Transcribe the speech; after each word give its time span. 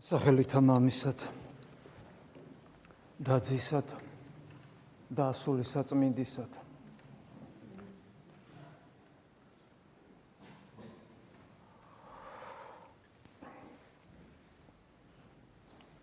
სახელითა 0.00 0.62
მამისად 0.64 1.22
და 3.20 3.36
ძისად 3.44 3.90
და 5.12 5.26
სული 5.36 5.66
საწმინდისად. 5.68 6.56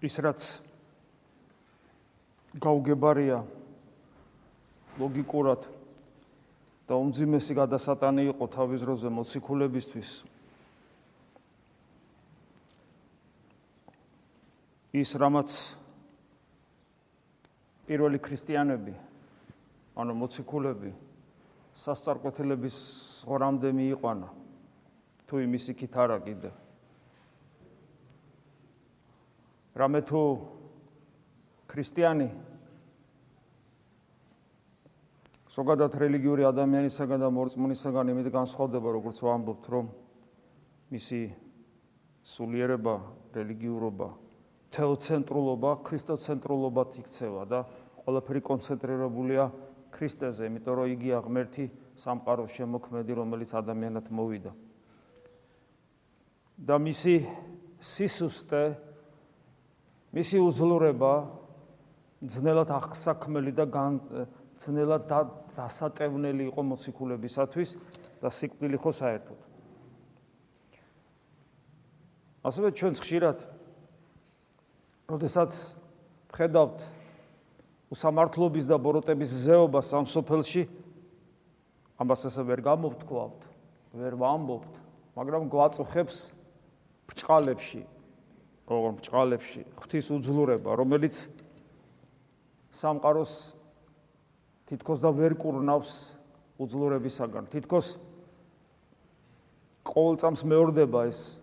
ის 0.08 0.16
რაც 0.24 0.42
გაუგებარია 2.54 3.42
ლოგიკურად 5.02 5.66
და 6.88 6.94
უმძიმესი 7.02 7.58
გადასატანი 7.58 8.30
იყო 8.30 8.46
თავის 8.56 8.86
დროზე 8.86 9.10
მოციქულებისთვის 9.10 10.37
ის 14.98 15.12
რამაც 15.22 15.52
პირველი 17.86 18.18
ქრისტიანები 18.18 18.94
ანუ 19.98 20.14
მოციქულები 20.18 20.92
სასწარკვეთილების 21.78 22.78
ღრამდე 23.30 23.70
მიიყვანა. 23.78 24.28
თუ 25.28 25.36
იმის 25.44 25.66
იქით 25.74 25.94
არა 25.94 26.18
კიდე. 26.26 26.52
რამე 29.78 30.02
თუ 30.10 30.22
ქრისტიანი 31.70 32.30
ზოგადად 35.54 35.94
რელიგიური 36.02 36.46
ადამიანისაგან 36.50 37.20
და 37.22 37.30
მორწმუნისაგან 37.30 38.14
იმით 38.14 38.28
განსხვავდება 38.34 38.90
როგორც 38.98 39.18
ვამბობთ 39.22 39.66
რომ 39.74 39.86
მისი 40.90 41.22
სულიერება 42.26 42.96
რელიგიურობა 43.38 44.27
თეოცენტრულობა, 44.78 45.72
ქრისტოცენტრულობად 45.90 46.98
იქცევა 47.02 47.44
და 47.50 47.60
ყველაფერი 48.06 48.42
კონცენტრირებულია 48.46 49.46
ქრისტეზე, 49.90 50.46
იმიტომ 50.52 50.76
რომ 50.78 50.94
იგი 50.94 51.10
აღმერთი 51.18 51.66
სამყაროს 51.98 52.52
შემოქმედი, 52.54 53.12
რომელიც 53.18 53.52
ადამიანად 53.58 54.06
მოვიდა. 54.14 54.54
და 56.58 56.76
მისი 56.82 57.16
სისუსტე, 57.78 58.64
მისი 60.14 60.38
უძლურება 60.42 61.14
ძნელად 62.26 62.70
აღსაქმელი 62.74 63.52
და 63.54 63.66
ძნელად 64.58 65.04
დასატევნელი 65.58 66.50
იყო 66.50 66.62
მოციქულებისათვის 66.66 67.70
და 68.22 68.30
სიკვდილი 68.34 68.78
ხო 68.82 68.92
საერთოდ. 68.94 69.40
ასევე 72.42 72.68
ჩვენ 72.74 72.94
ხშირად 72.98 73.57
როდესაც 75.08 75.52
ხედავთ 76.36 76.84
უსამართლობის 77.96 78.68
და 78.68 78.76
ბოროტების 78.76 79.32
ზეობას 79.48 79.94
ამ 79.96 80.06
სოფელში 80.06 80.68
ამას 81.98 82.28
ესე 82.30 82.44
ვერ 82.46 82.62
გამოვთქვავთ, 82.62 83.46
ვერ 83.98 84.14
ვამბობთ, 84.20 84.74
მაგრამ 85.18 85.48
გვაწუხებს 85.50 86.18
ბჭყალებში, 87.08 87.82
როგორ 88.68 88.92
ბჭყალებში 89.00 89.62
ღვთის 89.80 90.12
უძლურება, 90.14 90.76
რომელიც 90.76 91.16
სამყაროს 92.76 93.34
თითქოს 94.68 95.00
და 95.02 95.10
ვერ 95.16 95.40
კურნავს 95.40 95.92
უძლურებისაგან. 96.60 97.48
თითქოს 97.50 97.96
ყოველწამს 99.88 100.44
მეორდება 100.44 101.08
ეს 101.08 101.40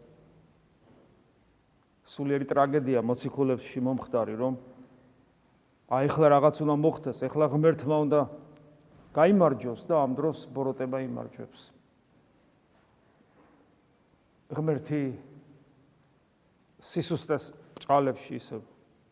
სულიერი 2.04 2.46
ტრაგედია 2.48 3.00
მოციქულებში 3.04 3.80
მომხდარი 3.84 4.34
რომ 4.36 4.54
აი 5.94 6.08
ახლა 6.08 6.26
რაღაც 6.36 6.56
უნდა 6.64 6.74
მოხდეს, 6.80 7.18
ახლა 7.28 7.46
ღმერთმა 7.52 7.96
უნდა 8.08 8.20
გამოიმარჯოს 9.14 9.80
და 9.88 9.94
ამ 10.04 10.12
დროს 10.18 10.38
ბოროტება 10.52 11.00
იმარჯვებს. 11.04 11.60
ღმერთი 14.54 15.02
სისუსტეს 16.84 17.44
ჭალებში 17.80 18.36
ისე 18.36 18.60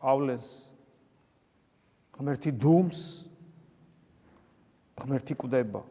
ავლენს 0.03 0.49
ღმერთი 2.13 2.51
დუმს 2.61 2.99
ღმერთი 5.01 5.33
კვდება 5.41 5.81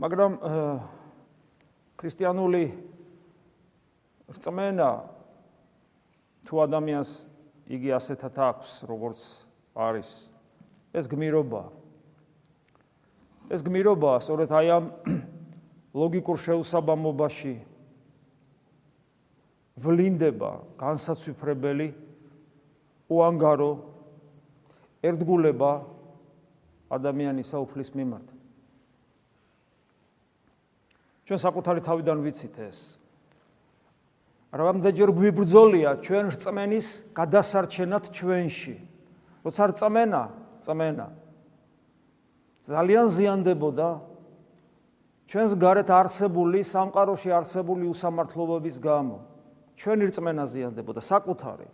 მაგრამ 0.00 0.32
ქრისტიანული 2.00 2.62
რწმენა 4.28 4.90
თუ 6.44 6.60
ადამიანს 6.64 7.12
იგი 7.72 7.92
ასეთად 7.96 8.36
აქვს 8.36 8.70
როგორც 8.88 9.20
არის 9.72 10.10
ეს 10.92 11.08
გმირობა. 11.08 11.62
ეს 13.48 13.64
გმირობა 13.64 14.12
სწორედ 14.20 14.52
აი 14.52 14.68
ამ 14.76 14.84
ლოგიკურ 16.00 16.36
შეუსაბამობაში 16.36 17.54
ვლინდება 19.80 20.52
განსაცვიფრებელი 20.76 21.88
უანგარო 23.08 23.70
ერთგულება 25.08 25.72
ადამიანის 26.92 27.48
საუფლის 27.52 27.92
მიმართ. 27.96 28.28
ჩვენ 31.28 31.40
საკუთარი 31.44 31.80
თავიდან 31.84 32.24
ვიცით 32.24 32.56
ეს 32.68 32.78
რამდენჯერ 34.52 35.10
გვიბრძოლია 35.12 35.90
ჩვენ 36.00 36.32
რწმენის 36.32 36.86
გადასარჩენად 37.12 38.04
ჩვენში. 38.08 38.76
როცა 39.44 39.62
რწმენა, 39.72 40.22
რწმენა 40.60 41.08
ძალიან 42.68 43.06
ზიანდებოდა 43.08 43.88
ჩვენს 45.28 45.52
გარეთ 45.60 45.88
არსებული 45.92 46.60
სამყაროში 46.64 47.30
არსებული 47.32 47.84
უსამართლობების 47.92 48.76
გამო. 48.80 49.18
ჩვენი 49.78 50.04
რწმენა 50.10 50.44
ზიანდებოდა 50.48 51.00
საკუთარი. 51.04 51.68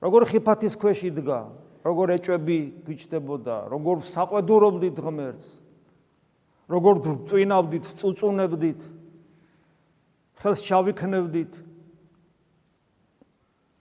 როგორ 0.00 0.20
ხიფათის 0.30 0.74
ქვეშ 0.80 0.98
იდგა, 1.12 1.40
როგორ 1.84 2.06
ეჭები 2.16 2.58
გვიჩდებოდა, 2.88 3.56
როგორ 3.68 3.96
საყვედურობდით 4.00 4.96
ღმერთს, 4.96 5.46
როგორ 6.72 6.94
წვინავდით, 7.28 7.84
წუწუნებდით. 8.00 8.80
ხელს 10.40 10.60
ჩავიქნევდით. 10.64 11.52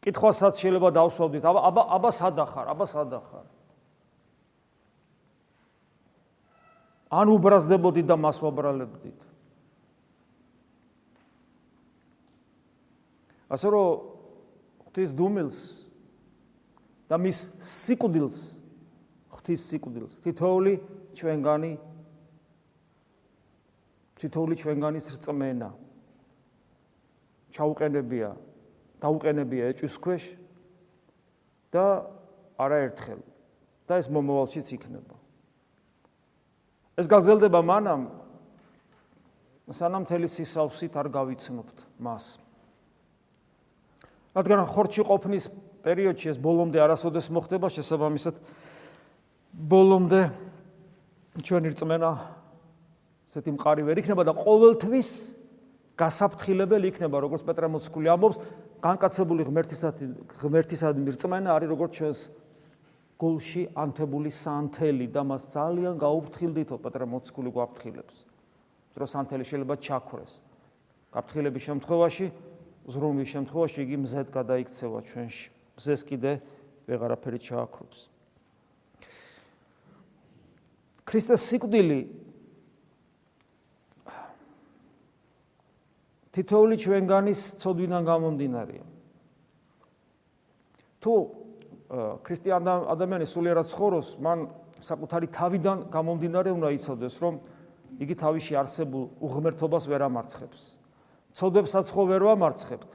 კითხვასაც 0.04 0.60
შეიძლება 0.60 0.90
დავსვავდით. 0.96 1.44
აბა 1.44 1.62
აბა 1.70 1.84
აბა 1.96 2.12
სადახარ? 2.12 2.66
აბა 2.76 2.86
სადახარ? 2.88 3.48
ან 7.10 7.28
უბრაზდებოდით 7.34 8.06
და 8.06 8.16
მას 8.20 8.38
ვაბრალებდით. 8.44 9.20
ასე 13.50 13.68
რომ 13.74 13.88
ღვთის 14.86 15.12
დუმილს 15.18 15.58
და 17.10 17.18
მის 17.18 17.38
სიკვდილს 17.66 18.38
ღვთის 19.34 19.62
სიკვდილს 19.74 20.14
თითოეული 20.22 20.74
ჩვენგანი 21.18 21.74
თითოეული 24.22 24.56
ჩვენგანის 24.62 25.06
რწმენა 25.18 25.70
ჩაუყენებია 27.54 28.30
დაუყენებია 29.00 29.72
ეჭვის 29.72 29.96
ქვეშ 30.04 30.24
და 31.72 31.86
არაერთხელ 32.60 33.22
და 33.88 33.94
ეს 33.98 34.08
მომავალშიც 34.12 34.68
იქნება. 34.76 35.16
ეს 37.00 37.08
გაზელდება 37.08 37.60
მანამ 37.64 38.02
სანამ 39.70 40.04
თელი 40.10 40.28
სისავსით 40.28 40.94
არ 41.00 41.08
გავიცნობთ 41.14 41.78
მას. 42.04 42.42
რადგან 44.36 44.66
ხორჩი 44.68 45.02
ყოფნის 45.08 45.46
პერიოდში 45.86 46.36
ეს 46.36 46.38
ბოლომდე 46.42 46.80
არასოდეს 46.84 47.32
მოხდება 47.32 47.72
შესაბამისად 47.72 48.36
ბოლომდე 49.56 50.22
ჩვენი 51.40 51.72
რწმენა 51.72 52.12
ესეთი 53.30 53.52
მყარი 53.56 53.82
ვერ 53.88 53.98
იქნება 54.04 54.28
და 54.28 54.34
ყოველთვის 54.36 55.39
გასაფრთხილებელი 56.00 56.92
იქნება 56.94 57.20
როგორც 57.26 57.44
პეტრე 57.44 57.68
მოციქული 57.76 58.12
ამბობს 58.14 58.38
განკაცებული 58.84 59.46
ღმერთისად 59.50 60.04
ღმერთისად 60.40 61.02
მირწმენა 61.04 61.50
არის 61.56 61.72
როგორც 61.74 61.92
ჩვენს 62.00 62.20
გულში 63.20 63.64
ანთებული 63.76 64.32
სანთელი 64.32 65.08
და 65.12 65.22
მას 65.28 65.44
ძალიან 65.52 66.00
გაუფრთხილდითო 66.00 66.76
პეტრე 66.80 67.06
მოციქული 67.14 67.50
გვაფრთხილებს. 67.52 68.16
დრო 68.96 69.06
სანთელი 69.06 69.44
შეიძლება 69.44 69.76
ჩაქრეს 69.84 70.32
გაფრთხილების 71.12 71.64
შემთხვევაში 71.68 72.26
ზრუნვის 72.90 73.30
შემთხვევაში 73.36 73.80
იგი 73.84 73.98
მზედ 74.08 74.28
გადაიქცევა 74.32 75.00
ჩვენში. 75.04 75.48
მზეს 75.80 76.02
კიდე 76.08 76.32
ვეღარაფერი 76.88 77.40
ჩააქრობს 77.44 78.00
ქრისტეს 81.10 81.42
სიკვდილი 81.50 82.00
თითოეული 86.40 86.76
ჩვენგანის 86.80 87.40
ცოდვიდან 87.60 88.04
გამომდინარეა. 88.08 88.86
თუ 91.04 91.14
ქრისტიან 92.24 92.64
ადამიანის 92.96 93.30
სულიერად 93.36 93.68
ცხოვრობს, 93.68 94.10
მან 94.24 94.40
საკუთარი 94.80 95.28
თავიდან 95.36 95.78
გამომდინარე 95.92 96.50
უნდა 96.56 96.70
იცოდეს, 96.80 97.16
რომ 97.20 97.34
იგი 98.00 98.16
თავში 98.16 98.54
არსებულ 98.56 99.04
უღმერთობას 99.20 99.84
ვერ 99.92 100.02
ამარცხებს. 100.08 100.80
ცოდებსაც 101.36 101.86
ხო 101.92 102.04
ვერ 102.08 102.22
ვამარცხებთ. 102.24 102.92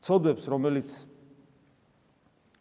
ცოდებს, 0.00 0.48
რომელიც 0.48 0.88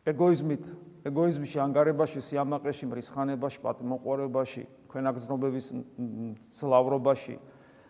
ეგოიზმით, 0.03 0.63
ეგოიზმში, 1.07 1.57
ანგარებაში, 1.63 2.19
სიამაყეში, 2.19 2.85
მრისხანებაში, 2.91 3.59
პატიმოყურებაში, 3.63 4.63
ქვენაგზნობების 4.91 5.65
ძლავრობაში, 6.51 7.35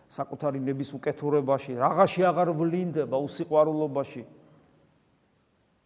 საკუთარი 0.10 0.60
ნების 0.66 0.90
უკეთურებაში, 0.98 1.78
რაღაცი 1.78 2.22
აღარ 2.26 2.50
ვლინდება 2.58 3.18
უსიყვარულობაში. 3.22 4.24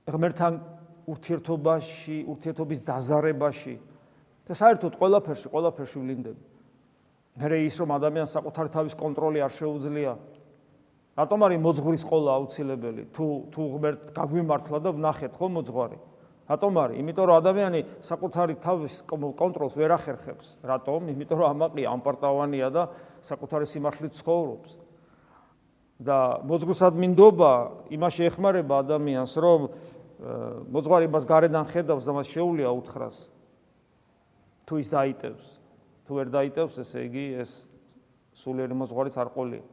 ღმერთთან 0.07 0.53
ურთიერთობაში, 1.07 2.17
ურთიერთობის 2.31 2.79
დაზარებაში 2.87 3.75
და 4.47 4.53
საერთოდ 4.55 4.93
ყველაფერში, 4.95 5.47
ყველაფერში 5.51 5.97
ვლინდება. 5.99 6.41
მე 7.33 7.57
ის 7.65 7.75
რომ 7.81 7.89
ადამიანს 7.97 8.31
საკუთარი 8.37 8.69
თავის 8.69 8.93
კონტროლი 8.93 9.39
არ 9.41 9.51
შეუძლია. 9.51 10.13
რატომ 11.17 11.39
არის 11.45 11.59
მოძღვრის 11.61 12.03
ყოლა 12.09 12.31
აუცილებელი? 12.37 13.03
თუ 13.13 13.25
თუ 13.53 13.61
ღმერთ 13.73 14.01
გაგვიმართლა 14.17 14.77
და 14.81 14.89
ვნახეთ 14.93 15.33
ხო 15.37 15.47
მოძღვარი? 15.49 15.97
რატომ 16.43 16.71
არის? 16.83 16.95
იმიტომ 16.99 17.25
რომ 17.29 17.35
ადამიანი 17.39 17.79
საკუთარი 18.03 18.53
თავის 18.59 18.93
კონტროლს 19.09 19.73
ვერ 19.79 19.91
ახერხებს. 19.95 20.47
რატომ? 20.59 20.99
იმიტომ 21.13 21.37
რომ 21.39 21.47
ამაყი 21.55 21.83
ამპარტავანია 21.87 22.67
და 22.69 22.83
საკუთარი 23.23 23.65
სიმართლით 23.67 24.13
ცხოვრობს. 24.19 24.71
და 26.03 26.43
მოძღვრისადმინდობა 26.43 27.51
იმაში 27.95 28.27
ეხმარება 28.27 28.81
ადამიანს, 28.83 29.33
რომ 29.39 29.61
მოძღვარი 30.73 31.07
მას 31.07 31.25
გარედან 31.29 31.65
ხედავს 31.69 32.03
და 32.03 32.11
მას 32.17 32.27
შეუულია 32.33 32.69
უთხრას. 32.75 33.17
თუ 34.67 34.73
ის 34.79 34.87
დაიტევს, 34.89 35.45
თუ 36.07 36.11
ვერ 36.17 36.27
დაიტევს, 36.31 36.75
ესე 36.79 36.99
იგი 37.07 37.25
ეს 37.39 37.51
სულიერი 38.35 38.75
მოძღვარის 38.75 39.15
არ 39.19 39.29
ყოლია. 39.31 39.63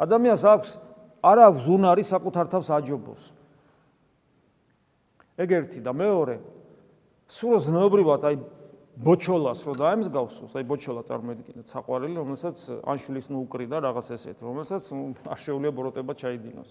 ადამიანს 0.00 0.42
აქვს 0.44 0.70
არ 1.20 1.38
აქვს 1.48 1.64
უნარი 1.68 2.04
საკუთარ 2.04 2.46
თავს 2.48 2.68
აჯობოს. 2.72 3.22
ეგ 5.40 5.50
ერთი 5.56 5.80
და 5.80 5.92
მეორე 5.96 6.36
სულ 7.30 7.56
ზნეობრივად 7.64 8.24
აი 8.28 8.36
ბოჩოლას 9.00 9.62
რო 9.64 9.74
დაემსგავსოს, 9.80 10.52
აი 10.60 10.64
ბოჩოლა 10.68 11.02
წარმოიდგინეთ, 11.08 11.66
საყვარელი, 11.72 12.16
რომელსაც 12.20 12.56
ანშულის 12.84 13.26
ნუ 13.32 13.38
უკრი 13.46 13.66
და 13.70 13.80
რაღაც 13.86 14.06
ესეთ, 14.12 14.42
რომელსაც 14.44 14.82
არ 15.24 15.38
შეუძლია 15.40 15.72
ბოროტება 15.72 16.12
ჩაიდინოს 16.20 16.70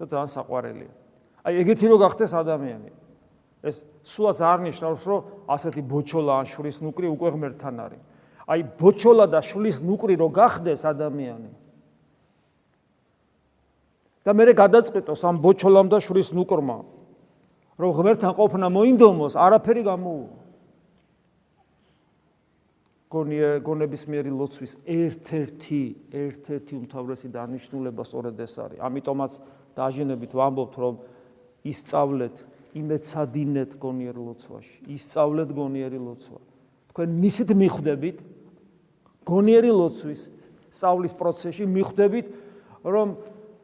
და 0.00 0.04
ძალიან 0.10 0.30
საყვარელია. 0.34 0.92
აი 1.46 1.54
ეგეთი 1.62 1.86
რო 1.86 1.96
გახდეს 2.00 2.32
ადამიანი. 2.34 2.90
ეს 3.60 3.84
სულაც 4.02 4.38
არ 4.40 4.58
ნიშნავს, 4.66 5.02
რომ 5.04 5.20
ასეთი 5.46 5.82
ბოჩოლა 5.84 6.32
ანშულის 6.42 6.76
ნუკრი 6.80 7.06
უკვე 7.12 7.28
ღმერთთან 7.36 7.76
არის. 7.76 8.02
აი 8.48 8.60
ბოჩოლა 8.80 9.26
და 9.28 9.40
შulis 9.44 9.76
ნუკრი 9.84 10.14
რო 10.16 10.28
გახდეს 10.32 10.82
ადამიანი. 10.88 11.52
და 14.24 14.30
მე 14.36 14.52
გადაწყვიტოს 14.52 15.20
ამ 15.24 15.36
ბოჩოლამ 15.40 15.88
და 15.88 15.98
შulis 16.00 16.28
ნუკრმა 16.36 16.99
რომ 17.80 17.90
ღმერთთან 17.96 18.32
ყოფნა 18.36 18.66
მოინდომოს, 18.68 19.34
არაფერი 19.40 19.82
გამოუვა. 19.88 20.36
გონია 23.10 23.48
გონების 23.66 24.02
მიერი 24.06 24.30
ლოცვის 24.30 24.72
ერთ-ერთი 24.86 25.82
ერთ-ერთი 26.14 26.72
უმთავრესი 26.78 27.28
დანიშნულება 27.34 28.02
სწორედ 28.06 28.36
ეს 28.38 28.54
არის. 28.62 28.78
ამიტომაც 28.78 29.32
დაჟინებით 29.74 30.30
ვამბობთ, 30.30 30.74
რომ 30.78 30.94
ისწავლეთ, 31.66 32.36
იმეცადინეთ 32.70 33.70
გონიერ 33.82 34.14
ლოცვაში. 34.14 34.76
ისწავლეთ 34.94 35.48
გონიერი 35.50 35.98
ლოცვა. 35.98 36.38
თქვენ 36.94 37.08
მისით 37.18 37.50
მიხვდებით 37.50 38.18
გონიერი 39.26 39.70
ლოცვის 39.74 40.20
სწავლის 40.70 41.12
პროცესში 41.18 41.64
მიხვდებით, 41.66 42.26
რომ 42.86 43.08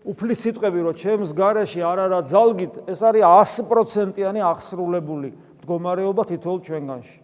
უფლის 0.06 0.42
სიტყვები 0.46 0.80
რო 0.86 0.92
ჩემს 0.94 1.34
გარეში 1.34 1.82
არ 1.82 1.98
არა 2.06 2.20
ძალგით, 2.30 2.74
ეს 2.86 3.00
არის 3.02 3.24
100%-იანი 3.26 4.40
აღსრულებული 4.46 5.30
მდგომარეობა 5.58 6.22
თითოეულ 6.30 6.60
ჩვენგანში. 6.62 7.18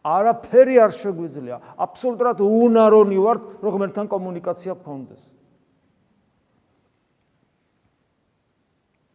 არაფერი 0.00 0.76
არ 0.80 0.92
შეგვიძლია, 0.96 1.56
აბსოლუტურად 1.78 2.38
უნარონი 2.42 3.18
ვართ, 3.20 3.42
რომ 3.62 3.70
ღმერთთან 3.76 4.06
კომუნიკაცია 4.10 4.72
გქონდეს. 4.80 5.22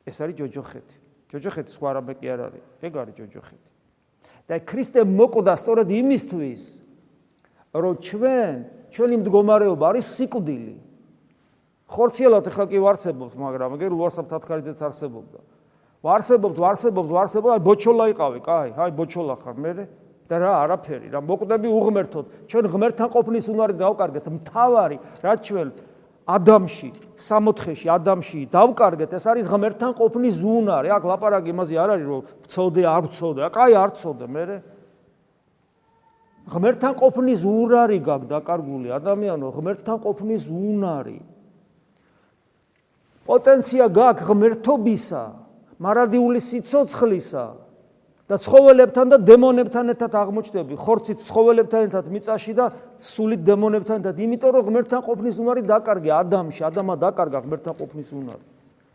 ეს 0.05 0.17
არის 0.21 0.35
ჯოჯოხეთი. 0.37 0.95
ჯოჯოხეთი 1.33 1.71
სხვა 1.73 1.89
რამე 1.97 2.13
კი 2.21 2.27
არ 2.29 2.39
არის. 2.45 2.63
ეგ 2.85 2.93
არის 3.01 3.15
ჯოჯოხეთი. 3.17 3.71
და 4.45 4.61
ქრისტე 4.61 5.01
მოკვდა 5.09 5.53
სწორედ 5.57 5.89
იმისთვის, 5.89 6.63
რომ 7.73 7.93
ჩვენ, 7.97 8.53
ჩვენი 8.93 9.15
მდგომარეობა 9.25 9.85
არის 9.89 10.05
სიკვდილი. 10.05 10.84
ხორციელად 11.85 12.47
ახლა 12.49 12.65
კი 12.69 12.79
ვარსებობთ, 12.81 13.33
მაგრამ 13.37 13.77
ეგ 13.77 13.91
ლუარსაბ 13.93 14.25
თათქარიძეც 14.31 14.79
არსებობდა. 14.85 15.39
ვარსებობთ, 16.05 16.57
ვარსებობთ, 16.57 17.09
ვარსებობთ, 17.13 17.53
აი 17.55 17.61
ბოჩოლა 17.65 18.05
იყავი, 18.13 18.39
კაი, 18.45 18.69
აი 18.73 18.91
ბოჩოლა 18.97 19.35
ხარ 19.41 19.57
მე 19.57 19.71
და 20.25 20.35
რა 20.41 20.51
არაფერი, 20.65 21.07
რა 21.13 21.19
მოკვდები 21.21 21.69
უღმერთოთ. 21.69 22.25
ჩვენ 22.49 22.65
ღმერთთან 22.73 23.09
ყოფნის 23.13 23.45
უნარი 23.45 23.73
დავკარგეთ, 23.77 24.25
მთავარი, 24.25 24.97
რაც 25.21 25.39
ჩვენ 25.45 25.67
ადამში, 26.25 26.89
სამოთხეში, 27.13 27.87
ადამში 27.93 28.39
დავკარგეთ, 28.49 29.09
ეს 29.13 29.25
არის 29.29 29.45
ღმერთთან 29.45 29.91
ყოფნის 29.93 30.37
უნარი. 30.41 30.89
აქ 30.97 31.03
ლაპარაკი 31.05 31.49
იმაზე 31.53 31.75
არ 31.77 31.89
არის, 31.93 32.05
რომ 32.09 32.21
ვწოდე, 32.41 32.83
არ 32.89 33.03
ვწოდე. 33.05 33.41
აკაი 33.45 33.73
არ 33.77 33.91
წოდე, 33.93 34.25
მე 34.25 34.43
ღმერთთან 36.45 36.93
ყოფნის 37.01 37.41
უნარი 37.41 37.97
გაქვს 38.05 38.29
დაკარგული 38.29 38.93
ადამიანო, 38.93 39.47
ღმერთთან 39.49 39.97
ყოფნის 39.97 40.45
უნარი. 40.45 41.17
პოტენცია 43.25 43.85
გაქვს 43.89 44.25
ღმერთობისა, 44.29 45.23
მარადიული 45.81 46.39
სიцоცხლისა. 46.39 47.45
და 48.25 48.41
ცხოველებთან 48.41 49.05
და 49.13 49.17
დემონებთან 49.21 49.93
ერთად 49.93 50.15
აღმოჩნდები, 50.17 50.73
ხორცით 50.81 51.19
ცხოველებთან 51.29 51.81
ერთად 51.85 52.05
მიწაში 52.09 52.53
და 52.57 52.65
სულით 52.97 53.41
დემონებთან 53.45 54.01
ერთად, 54.01 54.17
იმიტომ 54.17 54.49
რომ 54.49 54.63
ღმერთთან 54.65 55.01
ყოფნის 55.05 55.35
უნარი 55.45 55.61
დაკარგე 55.61 56.09
ადამიანში, 56.09 56.61
ადამა 56.65 56.93
დაკარგა 57.05 57.39
ღმერთთან 57.45 57.73
ყოფნის 57.77 58.09
უნარი. 58.17 58.43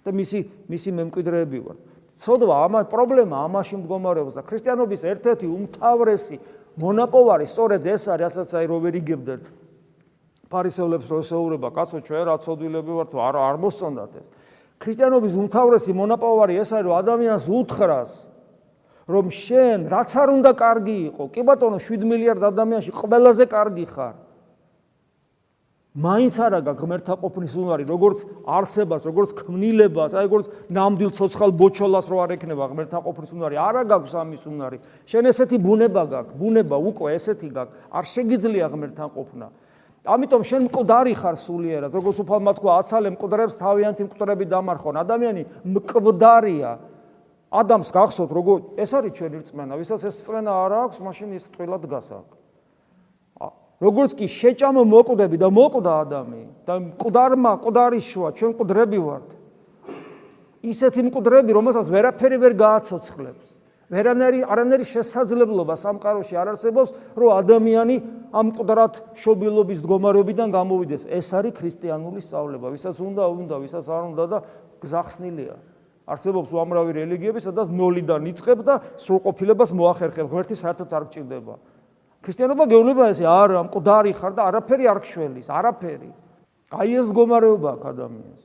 და 0.02 0.10
მისი 0.10 0.38
მისი 0.66 0.90
მემკვიდრეები 0.98 1.58
ვარ. 1.60 1.76
ცოდვა 2.16 2.54
ამა 2.66 2.80
პრობლემა 2.88 3.36
ამაში 3.46 3.74
მდგომარეობს 3.80 4.34
და 4.34 4.42
ქრისტიანობის 4.48 5.00
ერთ-ერთი 5.12 5.46
უმთავრესი 5.46 6.36
მონაპოვარი 6.80 7.46
სწორედ 7.46 7.82
ეს 7.86 8.08
არის, 8.08 8.20
რასაც 8.24 8.50
აი 8.56 8.66
რო 8.66 8.78
ვერ 8.80 8.94
იგებდნენ. 9.00 9.40
ფარისევლებს 10.50 11.06
რო 11.06 11.18
ესეურება, 11.22 11.68
კაცო 11.70 12.02
ჩვენ 12.02 12.22
რა 12.26 12.36
ცოდვილები 12.42 12.92
ვართ, 12.98 13.12
არ 13.14 13.34
არ 13.38 13.56
მოსწონდათ 13.62 14.12
ეს. 14.18 14.26
ქრისტიანობის 14.82 15.34
უმთავრესი 15.38 15.92
მონაპოვარი 15.94 16.54
ეს 16.58 16.70
არის, 16.74 16.86
რომ 16.90 16.94
ადამიანს 17.00 17.44
უთხრას 17.46 18.12
რომ 19.10 19.26
შენ 19.34 19.90
რაც 19.90 20.10
არ 20.22 20.28
უნდა 20.38 20.50
კარგი 20.54 20.96
იყო, 21.10 21.24
კი 21.34 21.42
ბატონო 21.42 21.78
7 21.82 22.06
მილიარდ 22.06 22.42
ადამიანში 22.46 22.92
ყველაზე 22.94 23.44
კარგი 23.50 23.86
ხარ. 23.90 24.14
მაინც 25.90 26.34
არა 26.38 26.60
გაქვს 26.62 26.82
ღმერთთან 26.86 27.16
ყოფნის 27.18 27.54
უნარი, 27.58 27.84
როგორც 27.90 28.18
არსებას, 28.46 29.02
როგორც 29.10 29.30
ქმნილებას, 29.42 30.14
აი 30.14 30.24
როგორც 30.30 30.46
ნამდვილ 30.70 31.10
ცოცხალ 31.18 31.50
ბოჩოლას 31.58 32.06
რო 32.06 32.18
არ 32.22 32.30
ექნება 32.38 32.64
ღმერთთან 32.70 33.00
ყოფნის 33.02 33.30
უნარი, 33.34 33.58
არა 33.58 33.82
გაქვს 33.90 34.14
ამის 34.22 34.42
უნარი. 34.46 34.78
შენ 35.10 35.24
ესეთი 35.34 35.58
ბუნება 35.58 36.02
გაქვს, 36.06 36.38
ბუნება 36.38 36.76
უკვე 36.78 37.18
ესეთი 37.18 37.48
გაქვს, 37.50 37.74
არ 37.90 38.04
შეგიძლია 38.06 38.66
ღმერთთან 38.70 39.08
ყოფნა. 39.18 39.46
ამიტომ 40.04 40.42
შენ 40.48 40.60
მკვდარი 40.68 41.14
ხარ 41.16 41.36
სულიერად, 41.36 41.92
როგორც 41.92 42.22
უფალმა 42.24 42.52
თქვა, 42.56 42.72
აცალე 42.80 43.08
მკვდრებს 43.16 43.54
თავიანთი 43.60 44.02
მკვდრები 44.08 44.44
დამარხონ. 44.48 44.96
ადამიანი 45.04 45.42
მკვდარია. 45.64 46.72
ადამს 47.50 47.90
გახსოვთ 47.90 48.30
როგორ 48.30 48.58
ეს 48.78 48.94
არის 48.94 49.12
ჩვენი 49.18 49.36
რწმენა 49.42 49.74
ვისაც 49.74 50.06
ეს 50.06 50.16
რწმენა 50.22 50.52
არ 50.54 50.72
აქვს 50.86 50.98
მაშინ 51.02 51.34
ის 51.34 51.44
ტყილად 51.50 51.82
გასაკ 51.90 52.26
როგორც 53.82 54.10
კი 54.14 54.26
შეჭამო 54.30 54.82
მოკვდები 54.86 55.36
და 55.42 55.48
მოკვდა 55.50 55.92
ადამი 56.06 56.42
და 56.62 56.74
მკვდარმა 56.78 57.52
მკვდარიშვა 57.58 58.28
ჩვენ 58.38 58.50
მკვდრები 58.54 58.98
ვართ 59.02 59.28
ისეთი 60.62 61.00
მკვდრები 61.10 61.50
რომელსაც 61.58 61.90
ვერაფერი 61.90 62.38
ვერ 62.38 62.54
გააცოცხლებს 62.54 63.46
ვერანერი 63.90 64.44
არანერი 64.46 64.86
შესაძლებლობა 64.86 65.74
სამყაროში 65.74 66.34
არ 66.38 66.52
არსებობს 66.54 66.94
რომ 67.18 67.30
ადამიანი 67.42 67.96
ამ 68.30 68.52
მკვდრად 68.52 68.94
შობილობის 69.18 69.82
მდგომარეობიდან 69.82 70.54
გამოვიდეს 70.54 71.08
ეს 71.10 71.28
არის 71.34 71.56
ქრისტიანული 71.58 72.22
სწავლება 72.22 72.70
ვისაც 72.70 72.96
უნდა 73.02 73.24
უნდა 73.34 73.56
ვისაც 73.66 73.86
არ 73.90 74.02
უნდა 74.14 74.24
და 74.30 74.38
გზახსნილია 74.78 75.56
არსებობს 76.10 76.50
უამრავი 76.54 76.94
რელიგიები, 76.96 77.40
სადაც 77.42 77.70
ნოლიდან 77.70 78.26
იწყებ 78.32 78.62
და 78.66 78.74
სრულყოფილებას 78.98 79.70
მოახერხებ. 79.78 80.26
ღმერთი 80.26 80.56
საერთოდ 80.58 80.90
არ 80.90 81.04
გჭირდება. 81.06 81.54
ქრისტიანობა 82.20 82.64
გეუბნება 82.66 83.04
ესე, 83.14 83.24
არა, 83.30 83.60
მკვდარი 83.70 84.12
ხარ 84.18 84.32
და 84.34 84.42
არაფერი 84.50 84.84
არ 84.90 84.98
გშველის, 85.06 85.48
არაფერი. 85.48 86.10
აი 86.70 86.90
ეს 86.98 87.06
მდგომარეობა 87.10 87.68
აქვს 87.78 87.86
ადამიანს. 87.94 88.42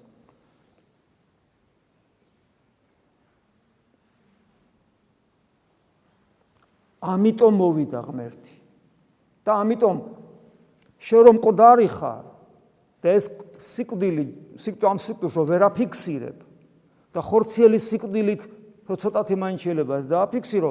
ამიტომ 7.05 7.53
მოვიდა 7.61 7.99
ღმერთი. 8.09 8.55
და 9.45 9.61
ამიტომ 9.61 9.97
შენ 10.97 11.21
რომ 11.29 11.37
ყდარი 11.45 11.89
ხარ 11.93 12.25
და 13.05 13.07
ეს 13.13 13.29
სიკვდილი, 13.61 14.25
სიკვდილი 14.57 14.89
ამ 14.89 14.99
სიკვდილს 14.99 15.35
რომ 15.37 15.45
ვერაფიქსირებ 15.53 16.37
და 17.13 17.19
ხორციელი 17.21 17.79
სიკვდილით 17.79 18.41
ცოტათი 18.89 19.35
მაინც 19.37 19.59
შეიძლება 19.65 19.93
ეს 20.01 20.05
დააფიქსირო, 20.09 20.69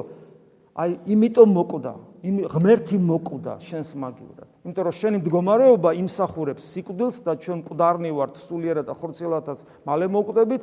აი 0.75 0.91
იმიტომ 1.15 1.49
მოკვდა, 1.55 1.93
იმ 2.27 2.35
ღმერთი 2.51 2.97
მოკვდა 2.99 3.53
შენს 3.63 3.89
მაგივრად. 3.95 4.47
იმიტომ 4.67 4.83
რომ 4.87 4.95
შენი 4.95 5.17
მდგომარეობა 5.23 5.89
იმსახურებს 6.03 6.63
სიკვდილს 6.75 7.17
და 7.23 7.31
ჩვენ 7.39 7.57
მკვდარნი 7.63 8.11
ვართ 8.11 8.35
სულიერად 8.39 8.85
და 8.87 8.93
ხორციელადაც 8.95 9.59
მალე 9.87 10.07
მოკვდებით, 10.11 10.61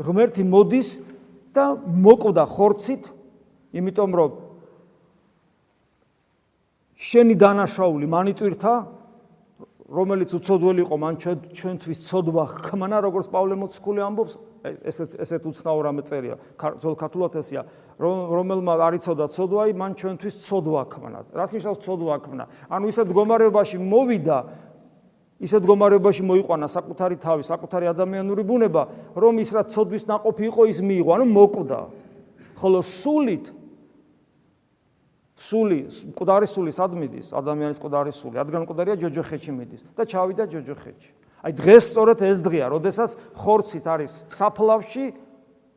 ღმერთი 0.00 0.42
მოდის 0.48 0.88
და 1.52 1.64
მოკვდა 1.76 2.44
ხორცით, 2.48 3.02
იმიტომ 3.76 4.10
რომ 4.16 4.30
შენი 7.00 7.34
დანაშაული 7.40 8.06
მანიტვირთა 8.12 8.74
რომელიც 9.90 10.34
უცოდველი 10.36 10.82
იყო 10.84 10.96
მან 11.00 11.14
ჩვენთვის 11.56 11.98
ცოდვა 12.06 12.44
ხმანა 12.68 12.98
როგორც 13.08 13.26
პავლე 13.32 13.56
მოციქული 13.58 14.02
ამბობს 14.04 14.34
ესეთ 14.84 15.16
ესეთ 15.24 15.46
უცნაურ 15.50 15.88
რამე 15.88 16.02
წერია 16.04 16.36
ძველ 16.60 16.94
ქართულად 17.00 17.38
ესია 17.40 17.64
რომელმა 17.96 18.74
არ 18.86 19.00
იცოდა 19.00 19.26
ცოდვაი 19.32 19.72
მან 19.80 19.96
ჩვენთვის 19.96 20.34
ცოდვა 20.44 20.82
ხმანა. 20.92 21.18
რას 21.32 21.50
ნიშნავს 21.56 21.80
ცოდვა 21.80 22.16
ხმნა 22.20 22.44
ანუ 22.68 22.84
ისეთ 22.92 23.06
მდგომარეობაში 23.08 23.76
მოვიდა 23.80 24.38
ისეთ 25.40 25.60
მდგომარეობაში 25.64 26.22
მოიყვანა 26.28 26.66
საკუთარი 26.68 27.16
თავი 27.16 27.42
საკუთარი 27.48 27.86
ადამიანური 27.96 28.42
ბუნება 28.44 28.82
რომ 29.16 29.34
ის 29.40 29.50
რაც 29.56 29.72
ცოდვის 29.72 30.04
ناقოფი 30.04 30.42
იყო 30.52 30.62
ის 30.68 30.78
მიიღო. 30.84 31.10
ანუ 31.16 31.24
მოკვდა. 31.32 31.80
ხოლო 32.60 32.78
სულით 32.84 33.44
სული, 35.40 35.88
მკვდარი 36.12 36.44
სული 36.44 36.72
სად 36.74 36.92
მიდის? 37.00 37.32
ადამიანის 37.32 37.80
მკვდარი 37.80 38.12
სული. 38.12 38.36
რადგან 38.36 38.68
მკვდარია 38.68 38.96
ჯოჯოხეთში 39.00 39.52
მიდის 39.56 39.80
და 39.96 40.04
ჩავიდა 40.04 40.44
ჯოჯოხეთში. 40.52 41.12
აი 41.40 41.52
დღეს 41.56 41.84
სწორედ 41.96 42.18
ეს 42.28 42.38
დღეა, 42.44 42.66
როდესაც 42.68 43.10
ხორცით 43.40 43.84
არის 43.88 44.12
საფლავში, 44.28 45.04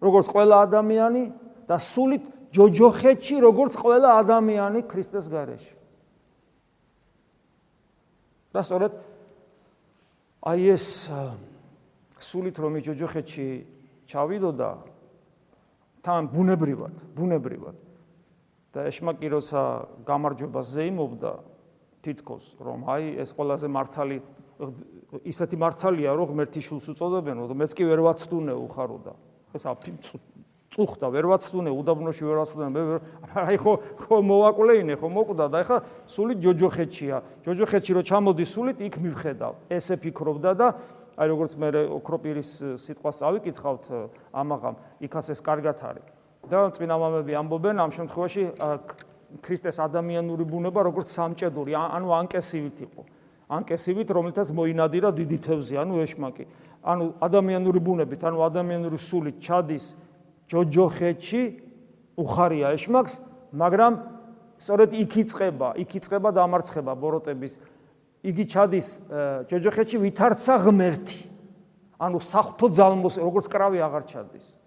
როგორც 0.03 0.25
ყველა 0.27 0.55
ადამიანი 0.67 1.24
და 1.63 1.79
სულით 1.79 2.24
ჯოჯოხეთში, 2.51 3.36
როგორც 3.39 3.74
ყველა 3.79 4.10
ადამიანი 4.20 4.79
ქრისტეს 4.84 5.32
გარეშე. 5.32 5.75
და 8.53 8.62
სწორედ 8.62 8.93
აი 10.43 10.62
ეს 10.75 11.08
სულით 12.20 12.55
რომ 12.60 12.74
ჯოჯოხეთში 12.84 13.48
ჩავიდოდა 14.12 14.70
თან 16.03 16.24
ბუნებრივად, 16.27 16.96
ბუნებრივად 17.15 17.83
და 18.74 18.89
ეშმაკი 18.89 19.27
როცა 19.30 19.62
გამარჯვებას 20.03 20.68
ზეიმობდა 20.74 21.34
თითქოს 22.03 22.46
რომ 22.60 22.80
აი 22.89 23.06
ეს 23.22 23.30
ყველაზე 23.38 23.68
მართალი 23.70 24.18
ისეთი 25.30 25.56
მართალია 25.62 26.12
რომ 26.18 26.27
ღმერთი 26.34 26.62
შულს 26.65 26.89
უწოდებენ 26.94 27.38
რომ 27.46 27.58
მეც 27.62 27.72
კი 27.77 27.84
ვერ 27.86 28.01
ვაცდუნე 28.01 28.53
უხაროდა. 28.58 29.13
ეს 29.53 29.63
წუხდა 30.74 31.08
ვერ 31.13 31.30
ვაცდუნე 31.30 31.70
უდაბნოში 31.70 32.24
ვერ 32.25 32.38
ვაცდუნე 32.42 32.70
მე 32.74 32.82
აი 33.46 33.58
ხო 33.62 33.74
ხო 34.01 34.18
მოვაკლეინე 34.25 34.98
ხო 34.98 35.08
მოკვდა 35.13 35.46
და 35.53 35.62
ეხა 35.62 35.77
სული 36.10 36.34
ჯოჯოხეთშია 36.42 37.46
ჯოჯოხეთში 37.46 37.92
რო 37.94 38.01
ჩამოდი 38.10 38.46
სულით 38.50 38.82
იქ 38.82 38.98
მივხედავ 39.06 39.53
ესე 39.70 39.96
ფიქრობდა 40.01 40.51
და 40.58 40.68
აი 41.13 41.27
როგორც 41.30 41.53
მე 41.62 41.70
ოქროპირის 42.01 42.50
სიტყვას 42.82 43.22
ავიკითხავთ 43.22 43.86
ამაღამ 44.34 44.75
იქაც 45.06 45.25
ეს 45.30 45.46
კარგად 45.46 45.77
არის 45.77 46.23
და 46.50 46.68
წინა 46.76 46.96
მამები 47.00 47.34
ამბობენ 47.40 47.76
ამ 47.80 47.92
შემთხვევაში 47.96 48.44
ქრისტეს 49.42 49.80
ადამიანური 49.82 50.46
ბუნება 50.46 50.84
როგორც 50.86 51.10
სამჭედური, 51.10 51.74
ანუ 51.74 52.10
ანკესივით 52.22 52.78
იყო. 52.86 53.02
ანკესივით, 53.50 54.10
რომელთაც 54.14 54.48
მოინადირა 54.54 55.10
დიდი 55.14 55.38
თევზი, 55.42 55.76
ანუ 55.82 55.94
ეშმაკი. 56.06 56.46
ანუ 56.84 57.06
ადამიანური 57.24 57.80
ბუნებით, 57.80 58.22
ანუ 58.28 58.38
ადამიანური 58.44 58.98
სულით 58.98 59.38
ჩადის 59.42 59.86
ჯოჯოხეთში, 60.52 61.42
უხარია 62.18 62.74
ეშმაკს, 62.78 63.14
მაგრამ 63.54 63.94
სწორედ 64.60 64.90
იქ 64.94 65.14
იწება, 65.24 65.70
იქ 65.82 65.90
იწება 65.98 66.30
და 66.30 66.40
ამარცხება 66.46 66.94
ბოროტების. 66.94 67.54
იგი 68.24 68.44
ჩადის 68.48 68.88
ჯოჯოხეთში 69.50 69.98
ვითარცა 69.98 70.54
ღმერთი. 70.62 71.20
ანუ 72.04 72.18
საფრთხო 72.20 72.68
ძალმოს, 72.74 73.16
როგორც 73.18 73.46
კრავი 73.48 73.80
აღარ 73.80 74.04
ჩადის. 74.04 74.62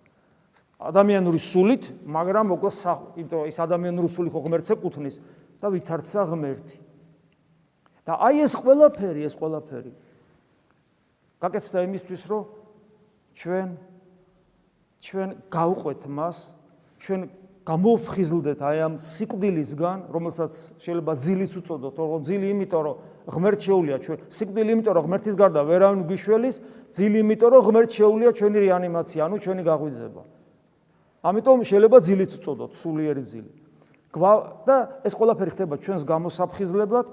ადამიანური 0.76 1.40
სულით, 1.40 1.84
მაგრამ 2.04 2.52
უკვე 2.52 2.70
იმიტომ 3.16 3.48
ის 3.48 3.56
ადამიანური 3.64 4.08
სული 4.12 4.28
ხო 4.28 4.40
ღმერთს 4.44 4.72
ეკუთვნის 4.76 5.16
და 5.60 5.66
ვითარცა 5.72 6.22
ღმერთი. 6.28 6.76
და 8.06 8.12
აი 8.22 8.44
ეს 8.46 8.54
ყველაფერი, 8.54 9.26
ეს 9.26 9.34
ყველაფერი 9.34 9.92
გაკეთდა 11.42 11.78
იმისთვის, 11.90 12.22
რომ 12.30 12.42
ჩვენ 13.34 13.68
ჩვენ 15.06 15.28
გავყვეთ 15.50 16.02
მას, 16.06 16.36
ჩვენ 17.02 17.20
გამოვხიზლდეთ 17.66 18.58
აი 18.62 18.78
ამ 18.86 18.94
სიკვდილისგან, 19.02 19.98
რომელსაც 20.14 20.52
შეიძლება 20.78 21.12
ძილიც 21.18 21.52
უწოდოთ, 21.60 21.92
თორემ 21.98 22.22
ძილი 22.22 22.46
იმიტომ, 22.54 22.82
რომ 22.86 22.96
ღმერთ 23.26 23.60
შეუულია 23.66 23.96
ჩვენ, 24.06 24.18
სიკვდილი 24.30 24.70
იმიტომ, 24.76 24.94
რომ 24.96 25.04
ღმერთის 25.06 25.34
გარდა 25.34 25.60
ვერავინ 25.66 26.00
გიშველის, 26.06 26.56
ძილი 26.94 27.18
იმიტომ, 27.26 27.48
რომ 27.54 27.62
ღმერთ 27.66 27.90
შეუულია 27.90 28.30
ჩვენი 28.38 28.58
რეანიმაცია, 28.66 29.20
ანუ 29.26 29.36
ჩვენი 29.42 29.62
გაღვიძება. 29.66 30.22
ამიტომ 31.26 31.58
შეიძლება 31.66 31.98
ძილიც 32.06 32.30
უწოდოთ, 32.38 32.72
სულიერი 32.78 33.22
ძილი. 33.26 33.50
და 34.66 34.76
ეს 35.04 35.12
ყველაფერი 35.12 35.50
ხდება 35.52 35.74
ჩვენს 35.76 36.02
გამოსაფხიზლებლად. 36.06 37.06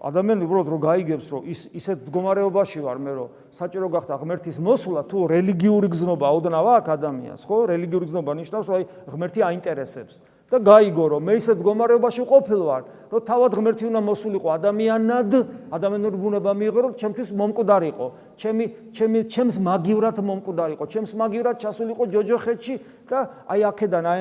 ადამიანი 0.00 0.42
უბრალოდ 0.48 0.68
რო 0.72 0.78
გაიგებს, 0.80 1.26
რომ 1.28 1.42
ის 1.44 1.60
ისეთ 1.76 2.08
მდგომარეობაში 2.08 2.80
ვარ 2.80 2.98
მე, 3.04 3.12
რომ 3.20 3.28
საჭირო 3.52 3.88
გახდა 3.92 4.16
ღმერთის 4.16 4.56
მოსვლა, 4.64 5.04
თუ 5.04 5.28
რელიგიური 5.28 5.88
გზნობა 5.92 6.26
ოდნავ 6.40 6.66
აქვს 6.80 6.92
ადამიანს, 6.96 7.42
ხო? 7.44 7.56
რელიგიური 7.68 8.04
გზნობა 8.08 8.32
ნიშნავს, 8.40 8.66
რომ 8.72 8.76
აი 8.80 8.84
ღმერთი 9.12 9.40
აინტერესებს. 9.44 10.14
და 10.50 10.58
გაიგო 10.58 11.04
რომ 11.14 11.22
მე 11.30 11.34
ისეთ 11.38 11.56
მდგომარეობაში 11.62 12.22
ყოფილვარ, 12.26 12.82
რომ 13.10 13.20
თავად 13.22 13.50
ღმერთი 13.54 13.84
უნდა 13.86 14.00
მოსულიყო 14.02 14.48
ადამიანად, 14.58 15.30
ადამიანური 15.70 16.16
ბუნება 16.18 16.50
მიიღო, 16.58 16.80
რომ 16.90 16.92
ჩემთვის 16.98 17.28
მომკვდარიყო, 17.38 18.06
ჩემი 18.34 18.64
ჩემი 18.90 19.18
ჩემს 19.30 19.56
მაგივრად 19.62 20.18
მომკვდარიყო, 20.26 20.84
ჩემს 20.90 21.12
მაგივრად 21.14 21.56
ჩასულიყო 21.62 22.04
ჯოჯოხეთში 22.10 22.74
და 23.06 23.18
აი 23.46 23.60
აქედან 23.70 24.04
აი 24.10 24.20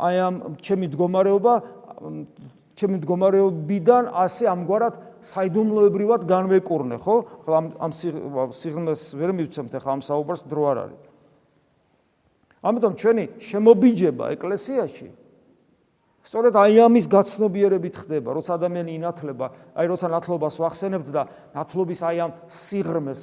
აი 0.00 0.16
ამ 0.20 0.34
ჩემი 0.60 0.84
მდგომარეობა 0.92 1.52
ჩემი 2.76 2.94
მდგომარეობიდან 3.00 4.04
ასე 4.08 4.44
ამგვარად 4.52 4.94
საიდუმლოებრივად 5.20 6.24
განვეკურნე, 6.24 6.96
ხო? 6.96 7.16
ხო 7.44 7.52
ამ 7.56 7.66
ამ 7.76 7.92
სიღრმეს 8.52 9.02
ვერ 9.20 9.30
მივცემთ 9.36 9.72
ახლა 9.76 10.00
ამ 10.00 10.02
საუბარს 10.04 10.44
დრო 10.48 10.62
არ 10.72 10.78
არის. 10.84 11.00
ამიტომ 12.64 12.92
ჩვენი 13.00 13.24
შემობიჯება 13.40 14.24
ეკლესიაში 14.36 15.19
სწორედ 16.20 16.54
აი 16.60 16.76
ამის 16.84 17.06
გაცნობიერებით 17.08 17.94
ხდება, 18.04 18.34
როცა 18.36 18.60
ადამიანი 18.60 18.92
ინათლება, 19.00 19.46
აი 19.72 19.86
როცა 19.88 20.06
ნათლობას 20.12 20.56
ვახსენებთ 20.60 21.08
და 21.08 21.22
ნათლობის 21.56 22.00
აი 22.04 22.16
ამ 22.20 22.32
სიღრმეს 22.44 23.20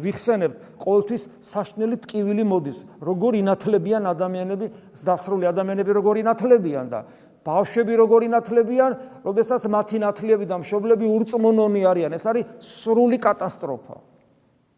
ვიხსენებთ, 0.00 0.56
ყოველთვის 0.80 1.22
საშნელი 1.44 1.96
ტკივილი 2.02 2.44
მოდის, 2.48 2.78
როგორ 3.04 3.32
ინათლებიან 3.44 4.04
ადამიანები, 4.16 4.66
დასრული 4.96 5.44
ადამიანები 5.52 5.90
როგორ 5.92 6.14
ინათლებიან 6.24 6.86
და 6.88 7.00
ბავშვები 7.46 7.94
როგორ 8.00 8.20
ინათლებიან, 8.26 8.92
როდესაც 9.22 9.68
მათი 9.70 10.02
ნათლიები 10.02 10.46
და 10.50 10.56
მშობლები 10.64 11.06
ურწმუნონი 11.06 11.82
არიან, 11.86 12.16
ეს 12.16 12.24
არის 12.26 12.44
სრული 12.58 13.20
კატასტროფა. 13.22 13.96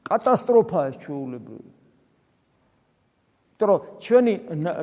კატასტროფაა 0.05 0.85
ეს 0.93 0.97
ჩვეულებრივი. 1.01 1.71
იმიტომ 3.59 3.69
რომ 3.69 3.81
ჩვენი 3.99 4.35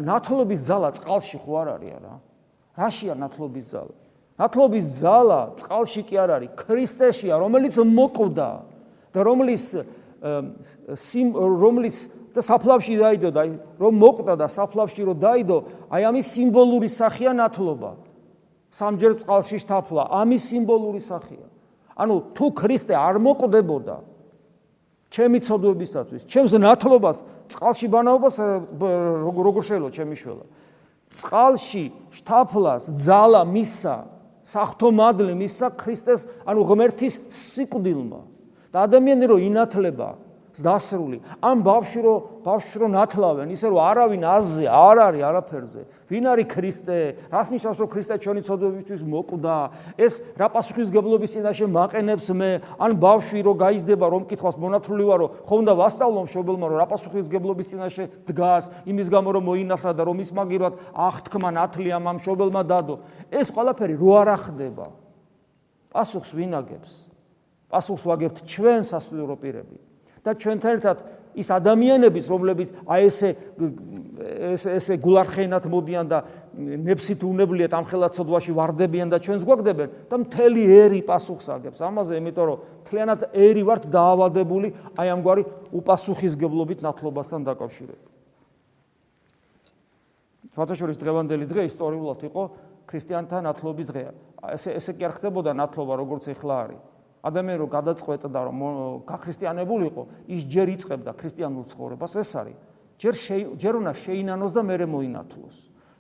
ნათლობის 0.04 0.62
ძალა 0.68 0.90
წყალში 0.98 1.38
ხო 1.40 1.54
არ 1.62 1.68
არის 1.76 1.94
რა? 2.04 2.16
რაშია 2.76 3.16
ნათლობის 3.16 3.66
ძალა? 3.72 3.96
ნათლობის 4.36 4.86
ძალა 5.00 5.40
წყალში 5.60 6.02
კი 6.06 6.16
არ 6.20 6.30
არის, 6.36 6.52
ქრისტეშია, 6.60 7.36
რომელიც 7.40 7.76
მოკვდა 7.80 8.50
და 9.16 9.20
რომლის 9.24 9.66
რომლის 10.26 11.98
და 12.36 12.42
საფლავში 12.44 12.96
დაიდო 13.00 13.30
და 13.32 13.42
რომ 13.80 13.94
მოკვდა 13.96 14.34
და 14.36 14.48
საფლავში 14.52 15.02
რომ 15.08 15.18
დაიდო, 15.24 15.58
აი 15.88 16.02
ამის 16.12 16.28
სიმბოლური 16.36 16.90
სახეა 16.92 17.32
ნათლობა. 17.32 17.92
სამჯერ 18.76 19.12
წყალში 19.16 19.58
შთაფლა, 19.64 20.04
ამის 20.12 20.42
სიმბოლური 20.52 21.00
სახეა. 21.00 21.48
ანუ 21.96 22.16
თუ 22.36 22.46
ქრისტე 22.52 22.92
არ 22.92 23.16
მოკვდებოდა 23.24 23.98
ჩემი 25.16 25.40
ცოდვებისათვის, 25.48 26.28
ჩემს 26.28 26.54
ნათლობას, 26.60 27.24
წყალში 27.48 27.88
ბანაობას 27.88 28.36
როგორ 28.76 29.64
შეიძლება 29.64 29.92
ჩემი 29.96 30.16
შველა? 30.20 30.46
წყალში 31.10 31.86
შთაფლას 32.16 32.90
ძალა 32.98 33.44
მისა, 33.50 33.96
სახთო 34.46 34.90
მადლი 34.94 35.34
მისა 35.38 35.74
ქრისტეს, 35.78 36.28
ანუ 36.46 36.62
ღმერთის 36.70 37.16
სიკვდილმა. 37.30 38.22
და 38.76 38.84
ადამიანი 38.92 39.26
რო 39.32 39.38
ინათლება 39.40 40.20
დასრული. 40.64 41.20
ამ 41.42 41.58
ბავშვი 41.66 42.02
რო 42.06 42.16
ბავშვს 42.46 42.74
რო 42.80 42.88
ნათლავენ, 42.94 43.48
ისე 43.52 43.68
რომ 43.74 43.80
არავინ 43.82 44.24
აზზე 44.24 44.66
არ 44.70 44.98
არის 45.06 45.24
არაფერზე. 45.26 45.82
ვინ 46.06 46.26
არის 46.32 46.48
ქრისტე? 46.54 46.98
რას 47.34 47.48
ნიშნავს 47.50 47.80
რომ 47.82 47.90
ქრისტე 47.90 48.16
ჩვენი 48.22 48.42
ცოდვებისთვის 48.46 49.02
მოკვდა? 49.04 49.58
ეს 49.98 50.14
რა 50.38 50.48
პასუხისგებლობის 50.54 51.34
წინაშე 51.36 51.66
მაყენებს 51.66 52.28
მე? 52.38 52.52
ან 52.78 52.92
ბავშვი 53.02 53.40
რო 53.42 53.54
გაიზდება 53.58 54.06
რომ 54.06 54.24
კითხავს 54.30 54.58
მონათლული 54.62 55.04
ვარო, 55.10 55.26
ხომ 55.50 55.62
და 55.66 55.74
ვასწავლო 55.74 56.22
მშობელმა 56.30 56.66
რომ 56.70 56.78
რა 56.80 56.88
პასუხისგებლობის 56.94 57.68
წინაშე 57.74 58.04
დგას, 58.30 58.64
იმის 58.86 59.08
გამო 59.10 59.30
რომ 59.36 59.44
მოინახლა 59.50 59.92
და 59.98 60.04
რომ 60.06 60.18
ის 60.22 60.32
მაგირად 60.32 60.74
აღთქმა 60.94 61.50
ნათლია 61.52 61.98
ამ 61.98 62.22
მშობელმა 62.22 62.62
დადო. 62.70 62.96
ეს 63.34 63.50
ყველაფერი 63.50 63.96
რო 63.98 64.10
არ 64.22 64.30
ახდება. 64.38 64.86
პასუხს 65.90 66.32
ვინ 66.36 66.52
აგებს? 66.60 66.92
პასუხს 67.72 68.04
ვაგებთ 68.06 68.38
ჩვენ 68.46 68.82
სასულიერო 68.84 69.36
პირები. 69.42 69.85
და 70.26 70.34
ჩვენთან 70.34 70.72
ერთად 70.80 70.98
ის 71.36 71.50
ადამიანებიც, 71.52 72.26
რომლებიც 72.32 72.70
აი 72.88 73.08
ესე 73.12 73.30
ესე 74.56 74.76
ესე 74.80 74.96
გულარხენად 75.04 75.68
მოდიან 75.68 76.08
და 76.08 76.22
ნებსით 76.56 77.26
უნებლიეთ 77.28 77.76
ამ 77.76 77.86
ხელაცოდვაში 77.92 78.56
ვარდებიან 78.56 79.12
და 79.12 79.20
ჩვენს 79.20 79.44
გვაგდებენ 79.44 79.90
და 80.08 80.16
მთელი 80.24 80.64
ერი 80.64 81.02
პასუხს 81.04 81.52
აგებს 81.52 81.84
ამაზე, 81.84 82.20
იმიტომ 82.24 82.46
რომ 82.48 82.62
თლიანად 82.88 83.22
ერი 83.36 83.64
ვართ 83.68 83.84
დაავადებული 83.92 84.72
აი 84.96 85.08
ამგვარი 85.20 85.44
უპასუხისგებლობით 85.76 86.80
ნათლობასთან 86.88 87.42
დაკავშირებით. 87.52 88.08
ფათაშორის 90.56 90.98
დღევანდელი 91.04 91.46
დღე 91.52 91.68
ისტორიულად 91.68 92.20
იყო 92.32 92.44
ქრისტიანთა 92.88 93.38
ნათლობის 93.44 93.88
დღე. 93.92 94.04
ესე 94.56 94.72
ესე 94.80 94.96
კი 94.96 95.04
არ 95.04 95.14
ხდებოდა 95.20 95.52
ნათლობა 95.52 95.94
როგორც 96.00 96.32
ეხლა 96.32 96.56
არის. 96.64 96.95
ადამიანი 97.26 97.58
რო 97.58 97.68
გადაწყვეტდა 97.74 98.40
რომ 98.46 98.58
გაქრისტიანებულიყო, 99.10 100.04
ის 100.30 100.42
ჯერ 100.46 100.68
იწყებდა 100.78 101.12
ქრისტიანულ 101.18 101.64
ცხოვრებას, 101.74 102.14
ეს 102.22 102.32
არის. 102.38 102.58
ჯერ 103.02 103.14
ჯერ 103.58 103.74
უნდა 103.82 103.94
შეინანოს 103.98 104.52
და 104.54 104.62
მერე 104.62 104.86
მოინათლოს. 104.86 105.56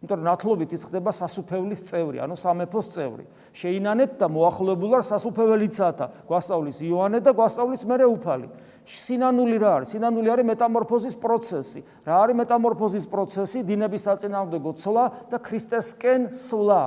იმიტომ 0.05 0.21
რომ 0.21 0.27
ნათლობით 0.29 0.69
ის 0.75 0.83
ხდება 0.85 1.11
სასუფეველის 1.11 1.81
წევრი, 1.89 2.17
ანუ 2.21 2.35
სამეფოს 2.37 2.87
წევრი. 2.93 3.25
შეინანეთ 3.57 4.11
და 4.21 4.27
მოახლოებულარ 4.29 5.01
სასუფეველიცათა, 5.01 6.05
გვასწავლის 6.29 6.77
იოანე 6.85 7.19
და 7.25 7.31
გვასწავლის 7.33 7.83
მერე 7.89 8.05
უფალი. 8.05 8.47
სინანული 8.85 9.57
რა 9.57 9.69
არის? 9.81 9.87
სინანული 9.97 10.29
არის 10.29 10.45
მეტამორფოზის 10.45 11.15
პროცესი. 11.17 11.79
რა 12.05 12.15
არის 12.21 12.35
მეტამორფოზის 12.37 13.05
პროცესი? 13.09 13.59
დინების 13.65 14.01
საწინააღმდეგო 14.05 14.71
ცვლა 14.77 15.05
და 15.33 15.37
ქრისტესკენ 15.41 16.21
სვლა. 16.37 16.83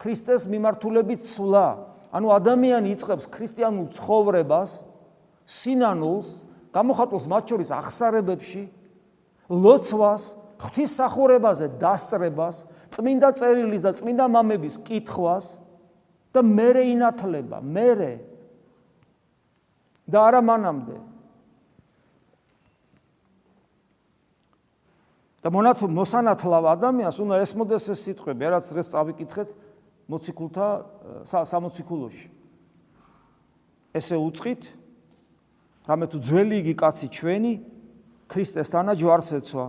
ქრისტეს 0.00 0.48
მიმართულებით 0.48 1.20
სვლა. 1.20 1.66
ანუ 2.14 2.32
ადამიანი 2.32 2.94
იწყებს 2.96 3.28
ქრისტიანულ 3.32 3.86
ცხოვრებას, 3.92 4.70
სინანულს, 5.48 6.28
გამოხატულს 6.72 7.26
მათ 7.28 7.52
შორის 7.52 7.70
ახსარებებში, 7.76 8.62
ლოცვას, 9.48 10.24
ღვთისმსახურებაზე 10.58 11.66
დასწრებას, 11.80 12.64
წმინდა 12.92 13.28
წერილის 13.38 13.84
და 13.84 13.92
წმინდა 14.00 14.24
მამების 14.32 14.80
კითხვას 14.88 15.46
და 16.32 16.40
მერე 16.42 16.82
ინათლება, 16.96 17.60
მერე 17.62 18.12
და 20.08 20.18
არა 20.24 20.40
მანამდე. 20.42 20.98
და 25.38 25.52
მონათ 25.54 25.86
მოსანათლავ 25.86 26.64
ადამიანს 26.74 27.18
უნდა 27.22 27.36
ესმოდეს 27.46 27.84
ეს 27.94 28.00
სიტყვები, 28.04 28.42
რაც 28.52 28.64
დღეს 28.74 28.90
წავიკითხეთ, 28.90 29.48
მოციქულთა 30.08 30.68
სამოციქულოში. 31.28 32.28
ესე 33.92 34.16
უצחით 34.16 34.62
რამე 35.88 36.04
თუ 36.12 36.18
ძველი 36.20 36.56
იგი 36.64 36.74
კაცი 36.76 37.06
ჩვენი 37.08 37.52
ქრისტესთანა 38.28 38.92
ჯვარს 38.96 39.30
ეცვა. 39.40 39.66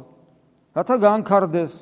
რათა 0.75 0.95
განკარდეს 0.99 1.73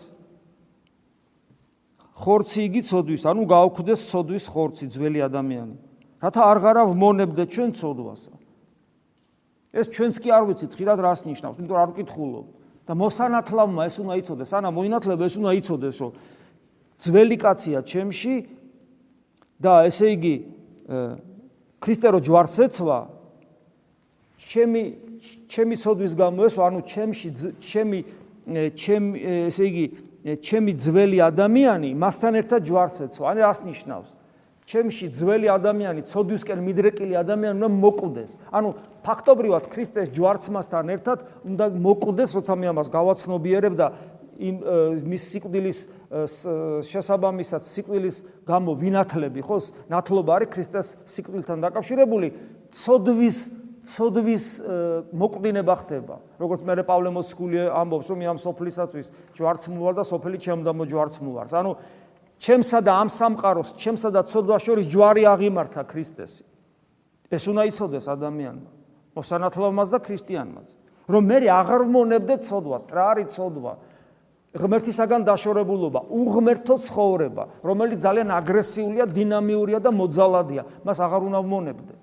ხორცი 2.18 2.62
იგი 2.70 2.82
ცოდვის, 2.82 3.24
ანუ 3.30 3.42
გაუქმდეს 3.46 4.02
ცოდვის 4.10 4.46
ხორცი 4.50 4.86
ძველი 4.94 5.20
ადამიანი. 5.26 5.76
რათა 6.22 6.42
არ 6.42 6.58
ღარა 6.62 6.84
ვმონებდე 6.90 7.44
ჩვენ 7.46 7.70
ცოდვასა. 7.78 8.34
ეს 9.74 9.86
ჩვენც 9.94 10.16
კი 10.18 10.30
არ 10.34 10.44
ვიცით 10.50 10.72
ხშირად 10.74 10.98
რას 10.98 11.22
ნიშნავს, 11.30 11.58
იმიტომ 11.62 11.78
არ 11.78 11.90
ვკითხულობ. 11.94 12.46
და 12.88 12.94
მოსანათლავმა 12.96 13.82
ეს 13.84 14.00
უნდა 14.00 14.16
იცოდეს, 14.24 14.50
ანა 14.56 14.70
მოინათლება 14.72 15.24
ეს 15.28 15.36
უნდა 15.38 15.52
იცოდეს, 15.60 15.96
რომ 16.02 16.12
ძველი 17.02 17.38
კაცია 17.38 17.82
ჩემში 17.86 18.36
და 19.62 19.74
ესე 19.90 20.14
იგი 20.18 20.36
ქრისტე 21.82 22.08
რო 22.14 22.20
ჯვარს 22.26 22.58
ეცვა 22.68 23.00
ჩემი 24.38 24.84
ჩემი 25.50 25.76
ცოდვის 25.78 26.14
გამო 26.18 26.46
ეს 26.48 26.56
ანუ 26.58 26.80
ჩემში 26.86 27.30
ჩემი 27.62 28.00
ჩემი 28.48 29.16
ესე 29.50 29.64
იგი 29.70 29.86
ჩემი 30.36 30.72
ძველი 30.76 31.20
ადამიანი 31.24 31.90
მასთან 31.96 32.34
ერთად 32.42 32.62
ჯვარს 32.68 32.98
ეცვა 33.08 33.26
ანუ 33.32 33.40
რას 33.48 33.60
ნიშნავს? 33.64 34.10
ჩემში 34.68 35.06
ძველი 35.16 35.48
ადამიანი 35.48 36.02
ცოდვისკენ 36.04 36.60
მიდრეკილი 36.60 37.16
ადამიანი 37.16 37.56
უნდა 37.56 37.70
მოკვდეს. 37.72 38.32
ანუ 38.52 38.70
ფაქტობრივად 39.00 39.64
ქრისტეს 39.72 40.12
ჯვარცმასთან 40.12 40.86
ერთად 40.92 41.24
უნდა 41.48 41.66
მოკვდეს 41.80 42.30
როცა 42.36 42.54
მე 42.60 42.68
ამას 42.76 42.88
გავაცნობიერებ 42.92 43.74
და 43.80 43.88
იმ 44.38 44.56
მის 45.04 45.24
სიკვდილის 45.34 45.80
შესაბამისად 46.88 47.62
სიკვდილის 47.68 48.18
გამო 48.46 48.76
ვინათლები 48.78 49.42
ხოს 49.42 49.74
ნათლობა 49.90 50.32
არის 50.38 50.50
ქრისტეს 50.54 50.88
სიკვდილთან 51.10 51.58
დაკავშირებული. 51.66 52.28
ცოდვის 52.72 53.38
ცოდვის 53.88 54.46
მოკვდინება 55.16 55.76
ხდება. 55.82 56.16
როგორც 56.38 56.62
მე 56.68 56.84
პავლე 56.84 57.10
მოსკული 57.18 57.58
ამბობს 57.72 58.08
რომ 58.12 58.20
ამ 58.36 58.38
სოფლისათვის 58.38 59.08
ჯვარცმულვარ 59.34 59.94
და 59.96 60.04
სოფელი 60.04 60.38
ჩემდა 60.38 60.72
მოჯვარცმულვარს 60.76 61.54
ანუ 61.56 61.72
ჩემსა 62.38 62.80
და 62.84 62.92
ამ 63.02 63.10
სამყაროს 63.10 63.70
ჩემსა 63.80 64.10
და 64.12 64.22
ცოდვას 64.28 64.62
შორის 64.68 64.86
ჯვარი 64.92 65.24
აღიმართა 65.26 65.82
ქრისტესი. 65.88 66.44
ეს 67.32 67.44
უნდა 67.48 67.64
იცოდეს 67.72 68.06
ადამიანმა 68.08 68.72
მოსანათლავმაც 69.16 69.88
და 69.90 70.00
ქრისტიანმაც. 70.04 70.68
რომ 71.08 71.24
მე 71.24 71.38
აღარ 71.48 71.82
მონებდე 71.88 72.36
ცოდვას 72.44 72.84
რა 72.92 73.04
არის 73.16 73.28
ცოდვა 73.32 73.74
ღმერთისაგან 74.56 75.26
დაშორებულობა, 75.28 76.00
უღმერთო 76.08 76.76
ცხოვრება, 76.88 77.44
რომელიც 77.68 78.00
ძალიან 78.00 78.30
აგრესიულია, 78.32 79.06
დინამიურია 79.12 79.80
და 79.84 79.92
მოძალადია, 79.92 80.64
მას 80.88 80.98
აღარ 81.04 81.22
უნდა 81.28 81.40
მომონებდე. 81.44 81.96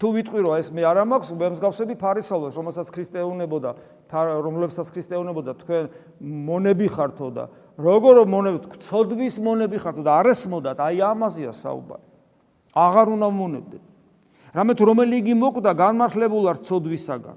თუ 0.00 0.08
ვიტყვი 0.16 0.40
რომ 0.40 0.54
ეს 0.56 0.68
მე 0.72 0.82
არ 0.88 0.98
მაქვს, 1.04 1.30
მე 1.36 1.46
მსგავსები 1.52 1.94
ფარისევლებს, 2.00 2.56
რომელსაც 2.56 2.88
ქრისტე 2.88 3.20
ეუნებოდა, 3.20 3.70
რომლებსაც 4.40 4.88
ქრისტე 4.96 5.12
ეუნებოდა, 5.20 5.50
თქვენ 5.60 5.84
მონები 6.24 6.88
ხართო 6.88 7.28
და 7.36 7.44
როგორ 7.76 8.24
მონები, 8.24 8.80
ცოდვის 8.80 9.36
მონები 9.44 9.76
ხართო 9.76 10.00
და 10.00 10.12
არ 10.24 10.32
ესმოდათ, 10.32 10.80
აი 10.80 10.96
ამაზეა 11.04 11.52
საუბარი. 11.52 12.04
აღარ 12.72 13.06
უნდა 13.12 13.28
მომონებდე. 13.28 13.78
რამე 14.56 14.72
თუ 14.72 14.82
რომელი 14.88 15.14
იგი 15.20 15.34
მოკვდა 15.36 15.72
განმართლებულარ 15.76 16.56
ცოდვისაგან. 16.64 17.36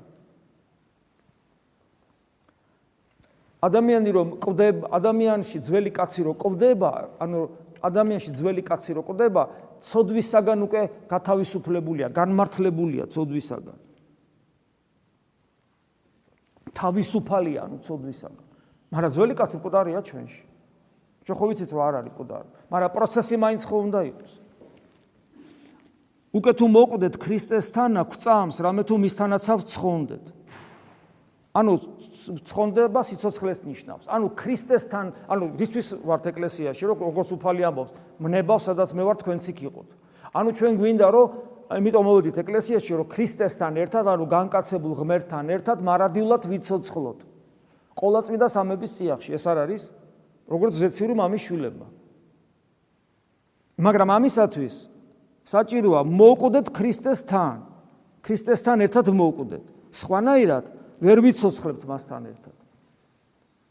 ადამიანი 3.64 4.10
რომ 4.12 4.28
ყვდება, 4.44 4.92
ადამიანში 4.92 5.58
ძველი 5.64 5.92
კაცი 5.96 6.22
რომ 6.28 6.36
ყვდება, 6.36 6.90
ანუ 7.24 7.40
ადამიანში 7.80 8.32
ძველი 8.36 8.64
კაცი 8.68 8.92
რომ 9.00 9.04
ყვდება, 9.08 9.42
ცოდვისაგან 9.84 10.60
უკვე 10.68 10.82
გათავისუფლებულია, 11.08 12.08
განმართლებულია 12.12 13.08
ცოდვისაგან. 13.08 13.78
თავისუფალია 16.74 17.60
ანუ 17.70 17.78
ცოდვისაგან. 17.86 18.46
მაგრამ 18.92 19.12
ძველი 19.14 19.34
კაცი 19.38 19.56
მკვდარია 19.62 20.00
ჩვენში. 20.04 20.44
ჩვენ 21.24 21.36
ხო 21.40 21.46
ვიცით 21.48 21.72
რომ 21.72 21.82
არ 21.88 21.94
არის 22.04 22.12
მკვდარი, 22.14 22.50
მაგრამ 22.68 22.92
პროცესი 22.94 23.36
მაინც 23.40 23.62
ხო 23.64 23.78
უნდა 23.88 24.00
იყოს. 24.12 24.32
უკვე 26.34 26.52
თუ 26.58 26.66
მოკვდეთ 26.66 27.14
ქრისტესთან, 27.22 27.92
გვწამს, 28.10 28.58
რამე 28.58 28.82
თუ 28.90 28.96
მისთანაცავ 29.06 29.60
ცხონდეთ. 29.70 30.26
ანუ 31.54 31.74
ცხონდება 32.24 33.02
სიცოცხლეს 33.04 33.60
ნიშნავს. 33.68 34.06
ანუ 34.08 34.28
ქრისტესთან, 34.38 35.06
ანუ 35.28 35.46
ისთვის 35.60 35.88
ვართ 36.08 36.24
ეკლესიაში, 36.32 36.84
როგორც 36.88 37.30
უფალი 37.36 37.62
ამბობს, 37.68 37.92
მნებავ, 38.20 38.60
სადაც 38.64 38.90
მე 38.96 39.04
ვარ 39.04 39.18
თქვენც 39.20 39.44
იყოთ. 39.50 39.90
ანუ 40.34 40.50
ჩვენ 40.58 40.74
გვინდა, 40.80 41.08
რომ 41.14 41.28
იმიტომ 41.78 42.04
მოვედით 42.06 42.36
ეკლესიაში, 42.44 42.92
რომ 43.00 43.08
ქრისტესთან 43.10 43.74
ერთად, 43.84 44.06
ანუ 44.08 44.26
განკაცებულ 44.30 44.94
ღმერთთან 45.00 45.46
ერთად 45.54 45.78
მარადიულად 45.82 46.44
ვიცოცხლოთ. 46.50 47.20
ყოლაწმინდა 47.94 48.48
სამების 48.50 48.92
სიახში 48.98 49.32
ეს 49.38 49.46
არ 49.46 49.58
არის 49.70 49.84
როგორც 50.50 50.74
ზეციური 50.82 51.14
მამის 51.14 51.42
შვილებმა. 51.46 51.88
მაგრამ 53.78 54.10
ამისათვის 54.18 54.76
საჭიროა 55.46 56.02
მოუკვდეთ 56.04 56.68
ქრისტესთან. 56.74 57.58
ქრისტესთან 58.24 58.78
ერთად 58.86 59.06
მოუკვდეთ. 59.14 59.64
სხვანაირად 59.94 60.66
ვერ 61.04 61.20
ვიცოცხლებთ 61.20 61.84
მასთან 61.84 62.28
ერთად. 62.32 62.56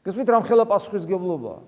გესმით 0.04 0.28
რამ 0.28 0.44
ხელა 0.44 0.64
პასუხისგებლობაა? 0.68 1.60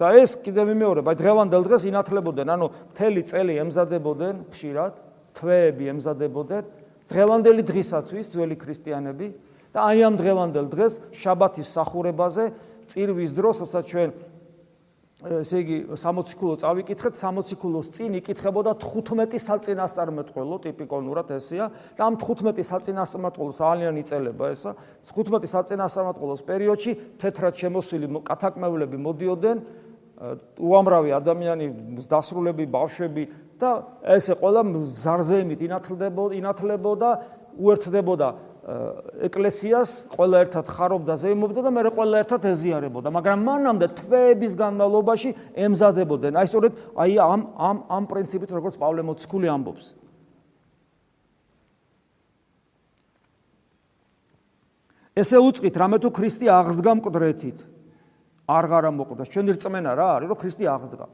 და 0.00 0.16
ეს 0.16 0.32
კიდევ 0.40 0.64
მიმეორებ, 0.72 1.04
აი 1.12 1.16
დღევანდელ 1.20 1.62
დღეს 1.68 1.82
ინათლებოდნენ, 1.92 2.48
ანუ 2.56 2.66
მთელი 2.96 3.20
წელი 3.20 3.54
ემზადებოდნენ 3.68 4.36
ხშირად, 4.48 4.92
თვეები 5.36 5.84
ემზადებოდნენ 5.92 6.64
დღევანდელი 7.10 7.62
დღისათვის 7.68 8.30
ძველი 8.32 8.56
ქრისტიანები 8.56 9.28
და 9.74 9.78
აი 9.90 9.98
ამ 10.08 10.14
დღევანდელ 10.16 10.66
დღეს 10.72 10.94
შაბათის 11.12 11.68
სახურებაზე 11.68 12.44
წირვის 12.88 13.30
დროს, 13.36 13.56
როცა 13.60 13.80
ჩვენ 13.90 14.08
ესე 15.20 15.60
იგი 15.60 15.76
60 15.92 16.32
კილო 16.40 16.54
წავიკითხეთ 16.62 17.18
60 17.20 17.58
კილოს 17.60 17.88
წინ 17.92 18.16
იკითხებოდა 18.20 18.72
15 18.80 19.36
საწინასწარმეტყველო 19.36 20.56
ტიპიკონურად 20.64 21.28
ესეა. 21.36 21.66
და 21.96 22.02
ამ 22.08 22.16
15 22.16 22.64
საწინასწარმეტყველოს 22.64 23.56
ძალიან 23.60 23.94
იწელება 24.00 24.44
ესა. 24.48 24.72
15 25.04 25.44
საწინასწარმეტყველოს 25.44 26.42
პერიოდში 26.48 26.92
თეთრად 27.20 27.54
შემოსილი 27.60 28.06
კათაკმევლები 28.24 28.96
მოდიოდნენ 28.96 29.56
უამრავი 30.60 31.10
ადამიანი 31.16 31.66
დასრულები 32.08 32.64
ბავშვები 32.68 33.24
და 33.60 33.70
ესე 34.16 34.36
ყველა 34.40 34.62
ზარზემით 34.84 35.60
ინათლდებოდა 35.68 36.36
ინათლებოდა 36.40 37.10
უერთდებოდა 37.60 38.28
ეკლესიას 38.60 39.90
ყველა 40.12 40.40
ერთად 40.44 40.68
ხარობდა 40.68 41.14
ზეიმობდა 41.16 41.60
და 41.64 41.70
მე 41.72 41.82
ყველა 41.96 42.16
ერთად 42.20 42.44
ეზიარებოდა 42.44 43.08
მაგრამ 43.08 43.38
მანამდე 43.48 43.86
თვეების 43.96 44.52
განმავლობაში 44.60 45.30
ემზადებოდნენ. 45.64 46.36
აი 46.36 46.46
სწორედ 46.46 46.72
აი 46.92 47.12
ამ 47.24 47.40
ამ 47.56 47.76
ამ 47.88 48.04
პრინციპით 48.04 48.50
როგორც 48.52 48.76
პავლე 48.76 49.00
მოციქული 49.00 49.48
ამბობს. 49.48 49.86
ესე 55.16 55.36
უצყით 55.40 55.74
რამე 55.80 55.96
თუ 56.04 56.08
ქრისტე 56.12 56.46
აღსდგა 56.52 56.92
მკვდრეთით 57.00 57.58
არ 58.44 58.64
ღარა 58.68 58.90
მოკვდას 58.92 59.28
ჩვენი 59.32 59.56
რწმენა 59.56 59.90
რა 59.96 60.08
არის 60.20 60.28
რომ 60.28 60.38
ქრისტე 60.38 60.64
აღსდგა 60.68 61.06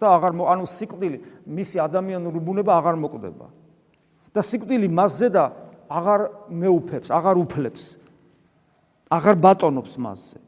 და 0.00 0.06
აღარ 0.08 0.32
ანუ 0.40 0.64
სიკვდილი 0.72 1.18
მისი 1.46 1.76
ადამიანური 1.84 2.40
ბუნება 2.40 2.72
აღარ 2.80 2.96
მოკვდება. 2.96 3.46
და 4.34 4.40
სიკვდილი 4.42 4.88
მასზე 4.90 5.28
და 5.30 5.44
აღარ 5.88 6.20
მეუფებს, 6.50 7.08
აღარ 7.10 7.36
უფლებს. 7.44 7.84
აღარ 9.10 9.36
ბატონობს 9.38 9.94
მასზე. 9.98 10.38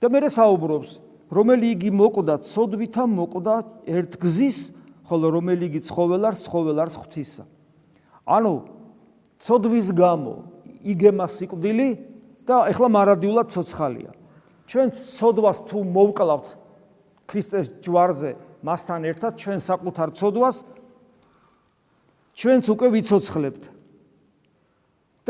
და 0.00 0.08
მე 0.08 0.28
საუბრობს, 0.32 0.90
რომელი 1.28 1.66
იგი 1.76 1.90
მოკვდა, 1.92 2.34
ცოდვითა 2.40 3.04
მოკვდა 3.04 3.54
ერთგზის, 3.84 4.58
ხოლო 5.04 5.26
რომელი 5.36 5.64
იგი 5.68 5.80
ცხოველარ, 5.84 6.34
ცხოველარს 6.40 6.96
ღვთისა. 6.96 7.44
ანუ 8.24 8.54
ცოდვის 9.36 9.88
გამო 9.92 10.34
იგემა 10.80 11.26
სიკვდილი 11.28 11.88
და 12.48 12.56
ეხლა 12.72 12.88
მარადიულად 12.88 13.46
ცოცხალია. 13.52 14.12
ჩვენ 14.64 14.88
ცოდვას 14.96 15.58
თუ 15.68 15.78
მოვკლავთ 15.84 16.48
ქრისტეს 17.28 17.66
ჯვარზე, 17.84 18.30
მასთან 18.64 19.00
ერთად 19.12 19.32
ჩვენ 19.36 19.58
საკუთარ 19.60 20.08
ცოდვას 20.16 20.56
ჩვენც 22.34 22.64
უკვე 22.70 22.88
ვიცოცხლებთ. 22.94 23.64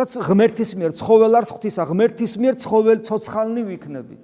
და 0.00 0.06
ღმერთის 0.06 0.70
მიერ 0.78 0.92
ცხოველარს 0.96 1.50
ღვთისა 1.52 1.82
ღმერთის 1.90 2.32
მიერ 2.40 2.54
ცხოველ 2.56 2.98
ცოცხალნი 3.04 3.62
ვიქნებით. 3.68 4.22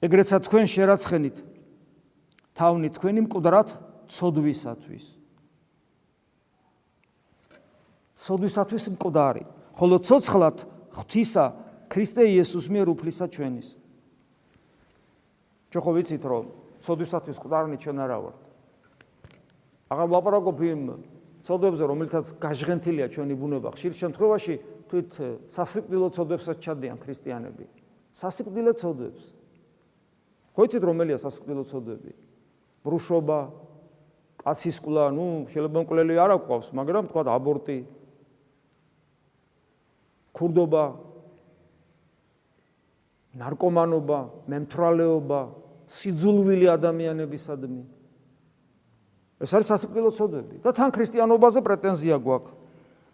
ეგრეცა 0.00 0.36
თქვენ 0.48 0.64
შერაცხენით 0.66 1.36
თავნი 2.56 2.88
თქვენი 2.96 3.20
მკვდრად 3.28 3.68
ცოდვისათვის. 4.10 5.04
ცოდვისათვის 8.20 8.84
მკვდარი, 8.96 9.44
ხოლო 9.76 9.96
ცოცხლად 10.00 10.56
ღვთისა 10.96 11.44
ქრისტე 11.92 12.22
იესოს 12.34 12.66
მიერ 12.72 12.86
უფლისა 12.92 13.26
ჩვენის. 13.30 13.68
ჩვენ 15.70 15.82
ხო 15.84 15.90
ვიცით 15.94 16.24
რომ 16.24 16.44
ცოდვისათვის 16.82 17.36
მკვდარნი 17.38 17.76
ჩვენ 17.78 17.98
არა 18.00 18.18
ვართ. 18.24 18.49
აღარ 19.90 20.08
ვაპარაკობ 20.14 20.58
იმ 20.70 20.82
ცოდვებზე, 21.42 21.84
რომელთაც 21.90 22.26
გაჟღენთილია 22.38 23.06
ჩვენი 23.10 23.34
ბუნება, 23.34 23.68
ხშირ 23.74 23.92
შემთხვევაში 23.98 24.54
თვით 24.86 25.10
სასიკვდილო 25.50 26.08
ცოდვებსაც 26.14 26.56
ჩადიან 26.62 26.96
ქრისტიანები. 27.02 27.64
სასიკვდილო 28.14 28.72
ცოდვებს. 28.78 29.24
ხო 30.54 30.62
იცით 30.66 30.82
რომელია 30.86 31.18
სასიკვდილო 31.18 31.64
ცოდვები? 31.70 32.12
ბრუშობა, 32.86 33.38
კაცისკლა, 34.40 35.04
ნუ 35.10 35.26
შეიძლება 35.52 35.78
მკვლელი 35.84 36.14
არ 36.16 36.30
აკვავს, 36.38 36.68
მაგრამ 36.70 37.04
თქვა 37.10 37.22
აბორტი, 37.34 37.78
ქურდობა, 40.32 40.84
ნარკომანობა, 43.36 44.20
მემთრალეობა, 44.50 45.40
სიძულვილი 45.86 46.66
ადამიანებისადმი. 46.70 47.99
ეს 49.40 49.50
არის 49.56 49.66
სასიკვდილო 49.72 50.10
ცოდვები 50.12 50.56
და 50.60 50.70
თან 50.76 50.90
ქრისტიანობაზე 50.92 51.60
პრეტენზია 51.64 52.16
გვაქვს. 52.20 52.52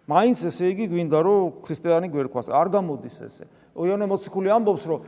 მაინც 0.06 0.38
ესე 0.46 0.64
იგი 0.70 0.86
გვინდა 0.90 1.18
რომ 1.22 1.62
ქრისტიანი 1.62 2.08
გვერქვას 2.10 2.50
არ 2.50 2.66
გამოდის 2.74 3.16
ესე. 3.26 3.46
ოიანე 3.74 4.04
მოციქული 4.10 4.48
ამბობს 4.50 4.84
რომ 4.90 5.00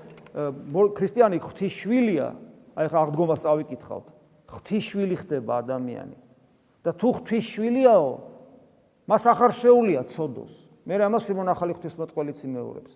ქრისტიანი 0.95 1.39
ღვთის 1.43 1.75
შვილია, 1.75 2.27
აი 2.79 2.87
ხა 2.87 2.99
აღდგომას 3.03 3.43
ავიკითხავთ. 3.51 4.07
ღვთის 4.49 4.85
შვილი 4.91 5.17
ხდება 5.23 5.53
ადამიანი. 5.63 6.17
და 6.89 6.95
თუ 6.95 7.09
ღვთის 7.21 7.45
შვილიაო, 7.53 8.11
მას 9.11 9.23
ახარ 9.29 9.53
შეუულია 9.53 10.03
ცოდოს. 10.09 10.53
მე 10.89 10.95
ამას 11.05 11.23
სიმონახალი 11.29 11.73
ღვთისმოწყალიც 11.77 12.39
იმეორებს. 12.49 12.93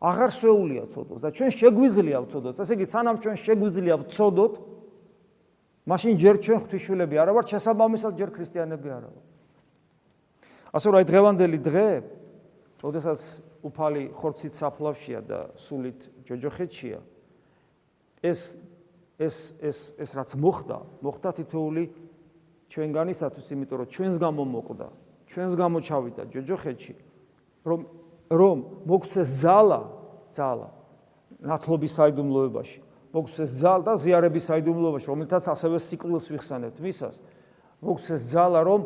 აღარ 0.00 0.30
შეუულია 0.30 0.84
ცოდოს 0.92 1.20
და 1.20 1.28
ჩვენ 1.36 1.50
შეგვიძლია 1.52 2.18
ვცოდოთ. 2.24 2.54
ესე 2.62 2.72
იგი 2.76 2.86
სანამ 2.86 3.16
ჩვენ 3.20 3.36
შეგვიძლია 3.36 3.94
ვცოდოთ, 4.06 4.54
მაშინ 5.86 6.14
ჯერ 6.18 6.36
ჩვენ 6.42 6.58
ღვთისშვილები 6.66 7.16
არა 7.22 7.32
ვართ, 7.36 7.46
შესაბამისად 7.54 8.12
ჯერ 8.18 8.30
ქრისტიანები 8.34 8.88
არა 8.90 9.10
ვართ. 9.14 9.26
ასე 10.74 10.86
რომ 10.90 10.98
აი 10.98 11.06
დღევანდელი 11.06 11.58
დღე, 11.62 11.88
ოდესაც 12.82 13.20
უფალი 13.62 14.02
ხორცით 14.18 14.54
საფლავშია 14.58 15.20
და 15.22 15.38
სულით 15.54 16.00
ჯოჯოხეთშია, 16.26 16.98
ეს 18.22 18.40
ეს 19.16 19.36
ეს 19.62 19.78
ეს 19.96 20.10
რაც 20.12 20.30
მოხდა, 20.36 20.78
მოხდა 21.00 21.30
თითოული 21.40 21.84
ჩვენგანისათვის, 22.68 23.46
იმიტომ 23.54 23.78
რომ 23.80 23.88
ჩვენს 23.94 24.16
გამო 24.20 24.42
მოკვდა, 24.42 24.88
ჩვენს 25.30 25.52
გამო 25.54 25.78
ჩავიდა 25.86 26.22
ჯოჯოხეთში, 26.34 26.94
რომ 27.64 27.80
რომ 28.26 28.56
მოგცეს 28.90 29.28
ძალა, 29.38 29.80
ძალა 30.34 30.68
ნათლობის 31.46 31.92
საიდუმლოებაში. 31.94 32.85
მოგცეს 33.16 33.50
ძალა 33.56 33.84
და 33.88 33.92
ზიარების 33.96 34.44
საიდუმლოებაში, 34.52 35.06
რომელთაც 35.08 35.44
ასევე 35.48 35.76
სიკვდილს 35.80 36.26
ვიხსენებთ 36.36 36.78
მისას. 36.84 37.16
მოგცეს 37.80 38.22
ძალა, 38.28 38.60
რომ 38.68 38.80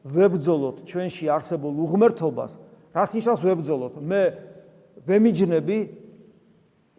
ვებძოლოთ 0.00 0.76
ჩვენში 0.88 1.24
არსებულ 1.28 1.74
უღმერთობას. 1.84 2.52
რას 2.96 3.10
ნიშნავს 3.20 3.42
ვებძოლოთ? 3.44 3.94
მე 4.00 4.22
ვემიჯნები 5.04 5.78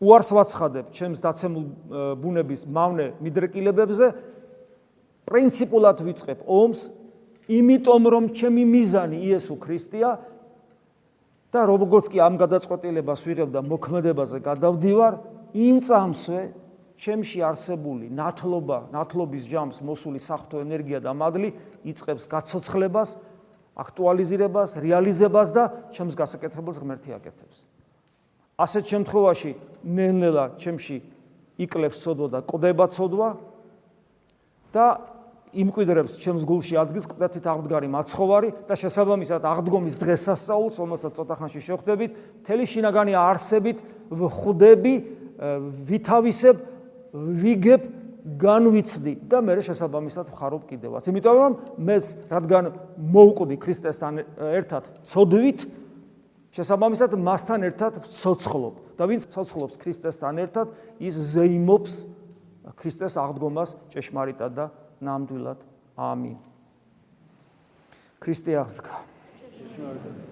უარს 0.02 0.30
ვაცხადებ 0.34 0.86
ჩემს 0.94 1.20
დაცემულ 1.22 1.66
ბუნების 2.22 2.62
მავნე 2.70 3.08
მიდრეკილებებზე. 3.22 4.08
პრინციპულად 5.26 5.98
ვიწყებ 6.02 6.40
ომს, 6.46 6.80
იმიტომ 7.50 8.04
რომ 8.06 8.24
ჩემი 8.38 8.64
მიზანი 8.66 9.18
იესო 9.30 9.56
ქრისტეა 9.62 10.12
და 11.52 11.60
როგორც 11.68 12.06
კი 12.12 12.18
ამ 12.22 12.38
გადაწყვეტილებას 12.42 13.22
ვიღებ 13.28 13.50
და 13.52 13.62
მოქმედებაზე 13.62 14.38
გადავდივარ, 14.40 15.14
იმ 15.54 15.78
წამსვე 15.84 16.42
ჩემში 17.02 17.40
არსებული 17.42 18.12
ნათლობა, 18.14 18.94
ნათლობის 18.94 19.50
ჯამს 19.50 19.82
მოსული 19.82 20.22
საფრთხო 20.22 20.62
ენერგია 20.62 21.02
და 21.02 21.12
მადლი 21.18 21.50
იწყებს 21.82 22.30
გაცოცხლებას, 22.30 23.18
აქტუალიზირებას, 23.74 24.78
რეალიზებას 24.78 25.50
და 25.56 25.64
ჩემს 25.96 26.14
გასაკეთებელს 26.14 26.78
ღმერთი 26.78 27.18
აკეთებს. 27.18 27.66
ასეთ 28.62 28.84
შემთხვევაში 28.94 29.52
ნელ-ნელა 29.82 30.46
ჩემში 30.62 31.02
იკლებს 31.58 31.98
ცოდვა 32.06 32.28
და 32.30 32.40
ყდება 32.46 32.86
ცოდვა 32.94 33.30
და 34.70 34.86
იმკვიდრებს 35.52 36.14
ჩემს 36.22 36.46
გულში 36.48 36.78
ადგილს 36.80 37.10
ყდათით 37.12 37.46
აღმდგარი 37.50 37.88
მაცხოვარი 37.92 38.50
და 38.70 38.76
შესაბამისად 38.78 39.42
აღდგომის 39.42 39.96
დღესასწაულს, 40.00 40.76
რომელსაც 40.80 41.12
ცოტა 41.18 41.36
ხანში 41.42 41.62
შევხვდებით, 41.66 42.12
მთელი 42.46 42.64
შინაგანი 42.72 43.14
არსებით 43.20 43.78
ვხვდები 44.14 44.94
ვითავისებ, 45.42 46.56
ვიგებ, 47.12 47.82
განვიცდი 48.22 49.14
და 49.26 49.42
მე 49.42 49.58
შესაბამისად 49.66 50.30
ვხარობ 50.30 50.68
კიდევაც. 50.70 51.10
იმიტომ 51.10 51.38
რომ 51.42 51.54
მეც 51.82 52.06
რადგან 52.30 52.64
მოუკვდი 53.02 53.56
ქრისტესთან 53.58 54.22
ერთად 54.62 54.84
ცოდვით, 55.10 55.66
შესაბამისად 56.54 57.18
მასთან 57.18 57.60
ერთად 57.66 57.94
ვцоცხლობ. 58.06 58.76
და 58.98 59.04
ვინც 59.10 59.26
ცოცხლობს 59.34 59.82
ქრისტესთან 59.82 60.36
ერთად, 60.46 60.68
ის 61.02 61.16
ზეიმობს 61.18 61.94
ქრისტეს 62.78 63.18
აღდგომას 63.18 63.70
ჭეშმარიტად 63.90 64.52
და 64.54 64.66
ნამდვილად. 65.02 65.60
ამინ. 65.98 66.38
ქრისტე 68.22 68.52
აღსდგა. 68.62 68.96
ჭეშმარიტად. 69.58 70.31